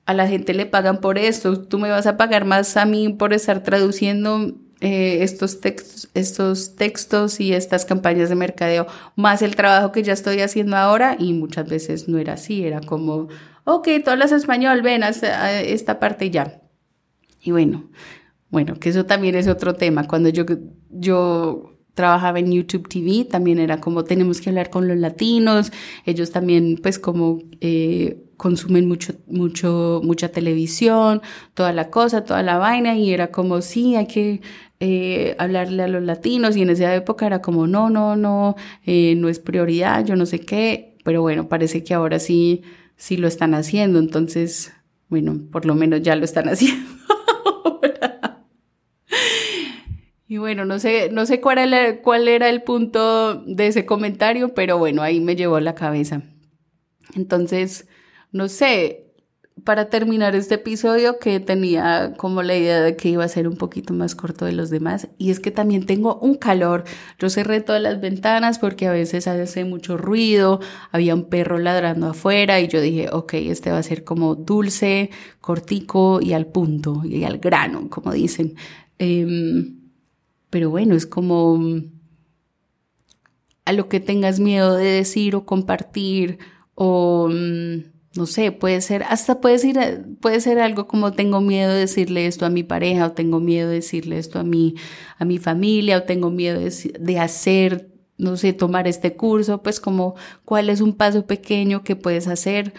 a 0.05 0.13
la 0.13 0.27
gente 0.27 0.53
le 0.53 0.65
pagan 0.65 1.01
por 1.01 1.17
esto, 1.17 1.61
tú 1.61 1.79
me 1.79 1.89
vas 1.89 2.07
a 2.07 2.17
pagar 2.17 2.45
más 2.45 2.77
a 2.77 2.85
mí 2.85 3.09
por 3.09 3.33
estar 3.33 3.63
traduciendo 3.63 4.55
eh, 4.81 5.23
estos, 5.23 5.61
textos, 5.61 6.09
estos 6.13 6.75
textos 6.75 7.39
y 7.39 7.53
estas 7.53 7.85
campañas 7.85 8.29
de 8.29 8.35
mercadeo, 8.35 8.87
más 9.15 9.41
el 9.41 9.55
trabajo 9.55 9.91
que 9.91 10.03
ya 10.03 10.13
estoy 10.13 10.41
haciendo 10.41 10.77
ahora 10.77 11.15
y 11.17 11.33
muchas 11.33 11.67
veces 11.67 12.07
no 12.07 12.19
era 12.19 12.33
así, 12.33 12.63
era 12.63 12.81
como, 12.81 13.29
ok, 13.63 13.87
tú 14.03 14.11
hablas 14.11 14.31
español, 14.31 14.81
ven 14.81 15.03
a 15.03 15.09
esta 15.09 15.99
parte 15.99 16.29
ya. 16.29 16.61
Y 17.41 17.51
bueno, 17.51 17.89
bueno, 18.49 18.75
que 18.75 18.89
eso 18.89 19.05
también 19.05 19.35
es 19.35 19.47
otro 19.47 19.75
tema. 19.75 20.07
Cuando 20.07 20.29
yo, 20.29 20.45
yo 20.89 21.69
trabajaba 21.93 22.39
en 22.39 22.51
YouTube 22.51 22.87
TV, 22.87 23.25
también 23.25 23.59
era 23.59 23.79
como 23.79 24.03
tenemos 24.03 24.41
que 24.41 24.49
hablar 24.49 24.69
con 24.69 24.87
los 24.87 24.97
latinos, 24.97 25.71
ellos 26.05 26.31
también 26.31 26.79
pues 26.81 26.99
como 26.99 27.39
eh, 27.61 28.24
consumen 28.37 28.87
mucho, 28.87 29.13
mucho, 29.27 30.01
mucha 30.03 30.29
televisión, 30.29 31.21
toda 31.53 31.73
la 31.73 31.89
cosa, 31.89 32.23
toda 32.23 32.43
la 32.43 32.57
vaina, 32.57 32.95
y 32.95 33.11
era 33.13 33.31
como, 33.31 33.61
sí, 33.61 33.95
hay 33.95 34.07
que 34.07 34.41
eh, 34.79 35.35
hablarle 35.39 35.83
a 35.83 35.87
los 35.87 36.03
latinos, 36.03 36.55
y 36.57 36.61
en 36.61 36.69
esa 36.69 36.93
época 36.95 37.25
era 37.25 37.41
como, 37.41 37.67
no, 37.67 37.89
no, 37.89 38.15
no, 38.15 38.55
eh, 38.85 39.15
no 39.15 39.29
es 39.29 39.39
prioridad, 39.39 40.05
yo 40.05 40.15
no 40.15 40.25
sé 40.25 40.39
qué, 40.39 40.97
pero 41.03 41.21
bueno, 41.21 41.47
parece 41.49 41.83
que 41.83 41.93
ahora 41.93 42.19
sí, 42.19 42.63
sí 42.95 43.17
lo 43.17 43.27
están 43.27 43.53
haciendo, 43.53 43.99
entonces, 43.99 44.73
bueno, 45.09 45.39
por 45.51 45.65
lo 45.65 45.75
menos 45.75 46.01
ya 46.01 46.15
lo 46.15 46.25
están 46.25 46.49
haciendo. 46.49 46.95
Y 50.27 50.37
bueno, 50.37 50.65
no 50.65 50.79
sé, 50.79 51.09
no 51.11 51.25
sé 51.25 51.39
cuál 51.39 51.59
era, 51.59 52.01
cuál 52.01 52.27
era 52.27 52.49
el 52.49 52.63
punto 52.63 53.35
de 53.35 53.67
ese 53.67 53.85
comentario, 53.85 54.55
pero 54.55 54.77
bueno, 54.77 55.03
ahí 55.03 55.21
me 55.21 55.35
llevó 55.35 55.59
la 55.59 55.75
cabeza. 55.75 56.23
Entonces, 57.15 57.87
no 58.35 58.49
sé, 58.49 59.13
para 59.63 59.89
terminar 59.89 60.35
este 60.35 60.55
episodio 60.55 61.19
que 61.19 61.39
tenía 61.39 62.15
como 62.17 62.43
la 62.43 62.57
idea 62.57 62.81
de 62.81 62.97
que 62.97 63.07
iba 63.07 63.23
a 63.23 63.29
ser 63.29 63.47
un 63.47 63.55
poquito 63.55 63.93
más 63.93 64.13
corto 64.13 64.43
de 64.43 64.51
los 64.51 64.69
demás 64.69 65.07
y 65.17 65.31
es 65.31 65.39
que 65.39 65.51
también 65.51 65.85
tengo 65.85 66.19
un 66.19 66.35
calor. 66.35 66.83
Yo 67.17 67.29
cerré 67.29 67.61
todas 67.61 67.81
las 67.81 68.01
ventanas 68.01 68.59
porque 68.59 68.87
a 68.87 68.91
veces 68.91 69.29
hace 69.29 69.63
mucho 69.63 69.95
ruido, 69.95 70.59
había 70.91 71.15
un 71.15 71.29
perro 71.29 71.59
ladrando 71.59 72.07
afuera 72.07 72.59
y 72.59 72.67
yo 72.67 72.81
dije, 72.81 73.07
ok, 73.09 73.35
este 73.35 73.71
va 73.71 73.77
a 73.77 73.83
ser 73.83 74.03
como 74.03 74.35
dulce, 74.35 75.11
cortico 75.39 76.19
y 76.21 76.33
al 76.33 76.47
punto 76.47 77.03
y 77.05 77.23
al 77.23 77.37
grano, 77.37 77.89
como 77.89 78.11
dicen. 78.11 78.55
Em, 78.99 79.79
pero 80.49 80.69
bueno, 80.69 80.93
es 80.93 81.05
como 81.05 81.57
a 83.63 83.71
lo 83.71 83.87
que 83.87 84.01
tengas 84.01 84.41
miedo 84.41 84.75
de 84.75 84.87
decir 84.87 85.37
o 85.37 85.45
compartir 85.45 86.39
o 86.75 87.29
mm, 87.31 87.94
no 88.15 88.25
sé, 88.25 88.51
puede 88.51 88.81
ser, 88.81 89.03
hasta 89.03 89.41
puede 89.41 89.59
ser, 89.59 90.05
puede 90.21 90.39
ser 90.39 90.59
algo 90.59 90.87
como 90.87 91.11
tengo 91.11 91.41
miedo 91.41 91.73
de 91.73 91.79
decirle 91.79 92.27
esto 92.27 92.45
a 92.45 92.49
mi 92.49 92.63
pareja, 92.63 93.07
o 93.07 93.11
tengo 93.11 93.39
miedo 93.39 93.69
de 93.69 93.75
decirle 93.75 94.17
esto 94.17 94.39
a 94.39 94.43
mi, 94.43 94.75
a 95.17 95.25
mi 95.25 95.37
familia, 95.37 95.97
o 95.97 96.03
tengo 96.03 96.29
miedo 96.29 96.59
de, 96.59 97.19
hacer, 97.19 97.89
no 98.17 98.37
sé, 98.37 98.53
tomar 98.53 98.87
este 98.87 99.15
curso, 99.15 99.61
pues 99.61 99.81
como 99.81 100.15
cuál 100.45 100.69
es 100.69 100.79
un 100.79 100.93
paso 100.93 101.25
pequeño 101.25 101.83
que 101.83 101.97
puedes 101.97 102.27
hacer 102.27 102.73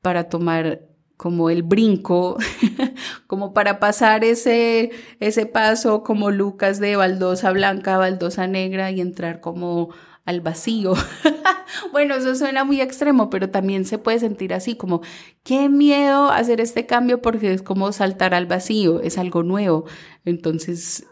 para 0.00 0.28
tomar 0.28 0.88
como 1.16 1.48
el 1.50 1.62
brinco, 1.62 2.36
como 3.28 3.54
para 3.54 3.78
pasar 3.78 4.24
ese, 4.24 4.90
ese 5.20 5.46
paso 5.46 6.02
como 6.02 6.32
Lucas 6.32 6.80
de 6.80 6.96
baldosa 6.96 7.52
blanca 7.52 7.94
a 7.94 7.98
baldosa 7.98 8.48
negra 8.48 8.90
y 8.90 9.00
entrar 9.00 9.40
como 9.40 9.90
al 10.24 10.40
vacío. 10.40 10.94
bueno, 11.92 12.14
eso 12.14 12.34
suena 12.34 12.64
muy 12.64 12.80
extremo, 12.80 13.30
pero 13.30 13.50
también 13.50 13.84
se 13.84 13.98
puede 13.98 14.18
sentir 14.18 14.54
así, 14.54 14.74
como, 14.74 15.02
qué 15.42 15.68
miedo 15.68 16.30
hacer 16.30 16.60
este 16.60 16.86
cambio 16.86 17.22
porque 17.22 17.52
es 17.52 17.62
como 17.62 17.92
saltar 17.92 18.34
al 18.34 18.46
vacío, 18.46 19.00
es 19.00 19.18
algo 19.18 19.42
nuevo. 19.42 19.84
Entonces, 20.24 21.06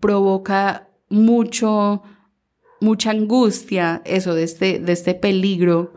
provoca 0.00 0.88
mucho, 1.08 2.02
mucha 2.80 3.10
angustia 3.10 4.02
eso 4.04 4.34
de 4.34 4.44
este, 4.44 4.78
de 4.78 4.92
este 4.92 5.14
peligro 5.14 5.94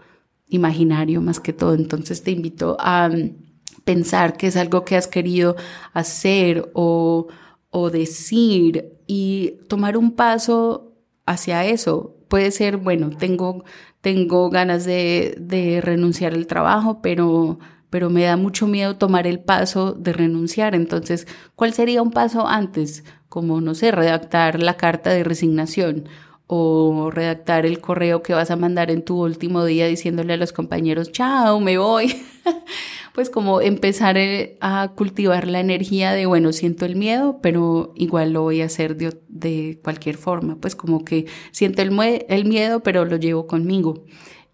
imaginario 0.48 1.22
más 1.22 1.40
que 1.40 1.54
todo. 1.54 1.74
Entonces 1.74 2.24
te 2.24 2.32
invito 2.32 2.78
a 2.80 3.10
mm, 3.10 3.36
pensar 3.84 4.38
que 4.38 4.48
es 4.48 4.58
algo 4.58 4.86
que 4.86 4.96
has 4.96 5.08
querido 5.08 5.56
hacer 5.94 6.72
o, 6.74 7.28
o 7.70 7.90
decir 7.90 9.00
y 9.08 9.60
tomar 9.68 9.98
un 9.98 10.12
paso 10.12 10.94
hacia 11.26 11.66
eso. 11.66 12.18
Puede 12.28 12.52
ser, 12.52 12.78
bueno, 12.78 13.10
tengo, 13.10 13.64
tengo 14.02 14.50
ganas 14.50 14.86
de, 14.86 15.36
de 15.40 15.82
renunciar 15.82 16.34
al 16.34 16.48
trabajo, 16.48 17.02
pero, 17.02 17.60
pero 17.90 18.10
me 18.10 18.24
da 18.24 18.38
mucho 18.38 18.68
miedo 18.68 18.96
tomar 18.98 19.28
el 19.28 19.40
paso 19.40 19.94
de 19.94 20.14
renunciar. 20.14 20.76
Entonces, 20.76 21.28
¿cuál 21.56 21.74
sería 21.74 22.02
un 22.02 22.12
paso 22.12 22.48
antes? 22.48 23.04
Como, 23.30 23.62
no 23.62 23.76
sé, 23.76 23.92
redactar 23.92 24.62
la 24.62 24.78
carta 24.78 25.10
de 25.12 25.24
resignación 25.24 26.08
o 26.48 27.10
redactar 27.12 27.66
el 27.66 27.80
correo 27.80 28.22
que 28.22 28.34
vas 28.34 28.52
a 28.52 28.56
mandar 28.56 28.92
en 28.92 29.04
tu 29.04 29.24
último 29.24 29.66
día 29.66 29.88
diciéndole 29.88 30.34
a 30.34 30.38
los 30.38 30.54
compañeros, 30.54 31.12
chao, 31.12 31.60
me 31.60 31.78
voy. 31.78 32.24
pues 33.14 33.30
como 33.30 33.62
empezar 33.62 34.18
eh, 34.18 34.58
a 34.60 34.92
cultivar 34.96 35.48
la 35.48 35.60
energía 35.60 36.14
de, 36.14 36.26
bueno, 36.26 36.52
siento 36.52 36.86
el 36.86 36.96
miedo, 36.96 37.40
pero 37.42 37.94
igual 37.96 38.34
lo 38.34 38.42
voy 38.42 38.62
a 38.62 38.66
hacer 38.66 38.98
de, 38.98 39.22
de 39.30 39.80
cualquier 39.84 40.18
forma, 40.18 40.58
pues 40.60 40.76
como 40.76 41.06
que 41.06 41.28
siento 41.52 41.82
el, 41.84 41.92
el 42.28 42.46
miedo, 42.46 42.82
pero 42.82 43.06
lo 43.06 43.18
llevo 43.18 43.46
conmigo. 43.46 44.06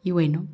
Y 0.03 0.11
bueno, 0.11 0.45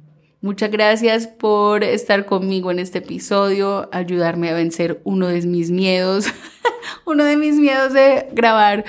muchas 0.41 0.69
gracias 0.69 1.27
por 1.27 1.83
estar 1.83 2.25
conmigo 2.27 2.69
en 2.69 2.79
este 2.79 2.99
episodio, 2.99 3.89
ayudarme 3.91 4.49
a 4.49 4.53
vencer 4.53 5.01
uno 5.03 5.27
de 5.27 5.41
mis 5.41 5.71
miedos, 5.71 6.27
uno 7.05 7.23
de 7.23 7.37
mis 7.37 7.55
miedos 7.55 7.93
de 7.93 8.27
grabar 8.33 8.85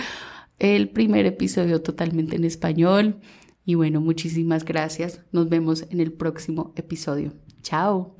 el 0.58 0.90
primer 0.90 1.24
episodio 1.24 1.80
totalmente 1.80 2.36
en 2.36 2.44
español. 2.44 3.16
Y 3.64 3.74
bueno, 3.74 4.00
muchísimas 4.00 4.64
gracias. 4.64 5.20
Nos 5.32 5.48
vemos 5.48 5.86
en 5.90 6.00
el 6.00 6.12
próximo 6.12 6.72
episodio. 6.76 7.32
Chao. 7.62 8.14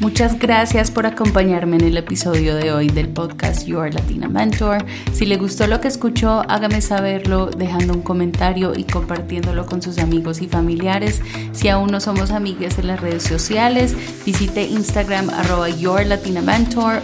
Muchas 0.00 0.38
gracias 0.38 0.90
por 0.90 1.04
acompañarme 1.04 1.76
en 1.76 1.84
el 1.84 1.98
episodio 1.98 2.56
de 2.56 2.72
hoy 2.72 2.88
del 2.88 3.10
podcast 3.10 3.66
Your 3.66 3.92
Latina 3.92 4.28
Mentor. 4.28 4.78
Si 5.12 5.26
le 5.26 5.36
gustó 5.36 5.66
lo 5.66 5.82
que 5.82 5.88
escuchó, 5.88 6.40
hágame 6.48 6.80
saberlo 6.80 7.50
dejando 7.50 7.92
un 7.92 8.00
comentario 8.00 8.72
y 8.74 8.84
compartiéndolo 8.84 9.66
con 9.66 9.82
sus 9.82 9.98
amigos 9.98 10.40
y 10.40 10.48
familiares. 10.48 11.20
Si 11.52 11.68
aún 11.68 11.90
no 11.90 12.00
somos 12.00 12.30
amigas 12.30 12.78
en 12.78 12.86
las 12.86 12.98
redes 13.02 13.24
sociales, 13.24 13.94
visite 14.24 14.62
Instagram 14.62 15.28
arroba 15.28 15.68
Your 15.68 16.00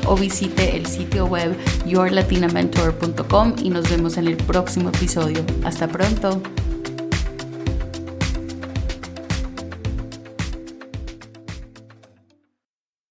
o 0.06 0.16
visite 0.16 0.74
el 0.74 0.86
sitio 0.86 1.26
web 1.26 1.54
yourlatinamentor.com 1.86 3.56
y 3.62 3.68
nos 3.68 3.90
vemos 3.90 4.16
en 4.16 4.28
el 4.28 4.38
próximo 4.38 4.88
episodio. 4.88 5.44
Hasta 5.64 5.86
pronto. 5.86 6.40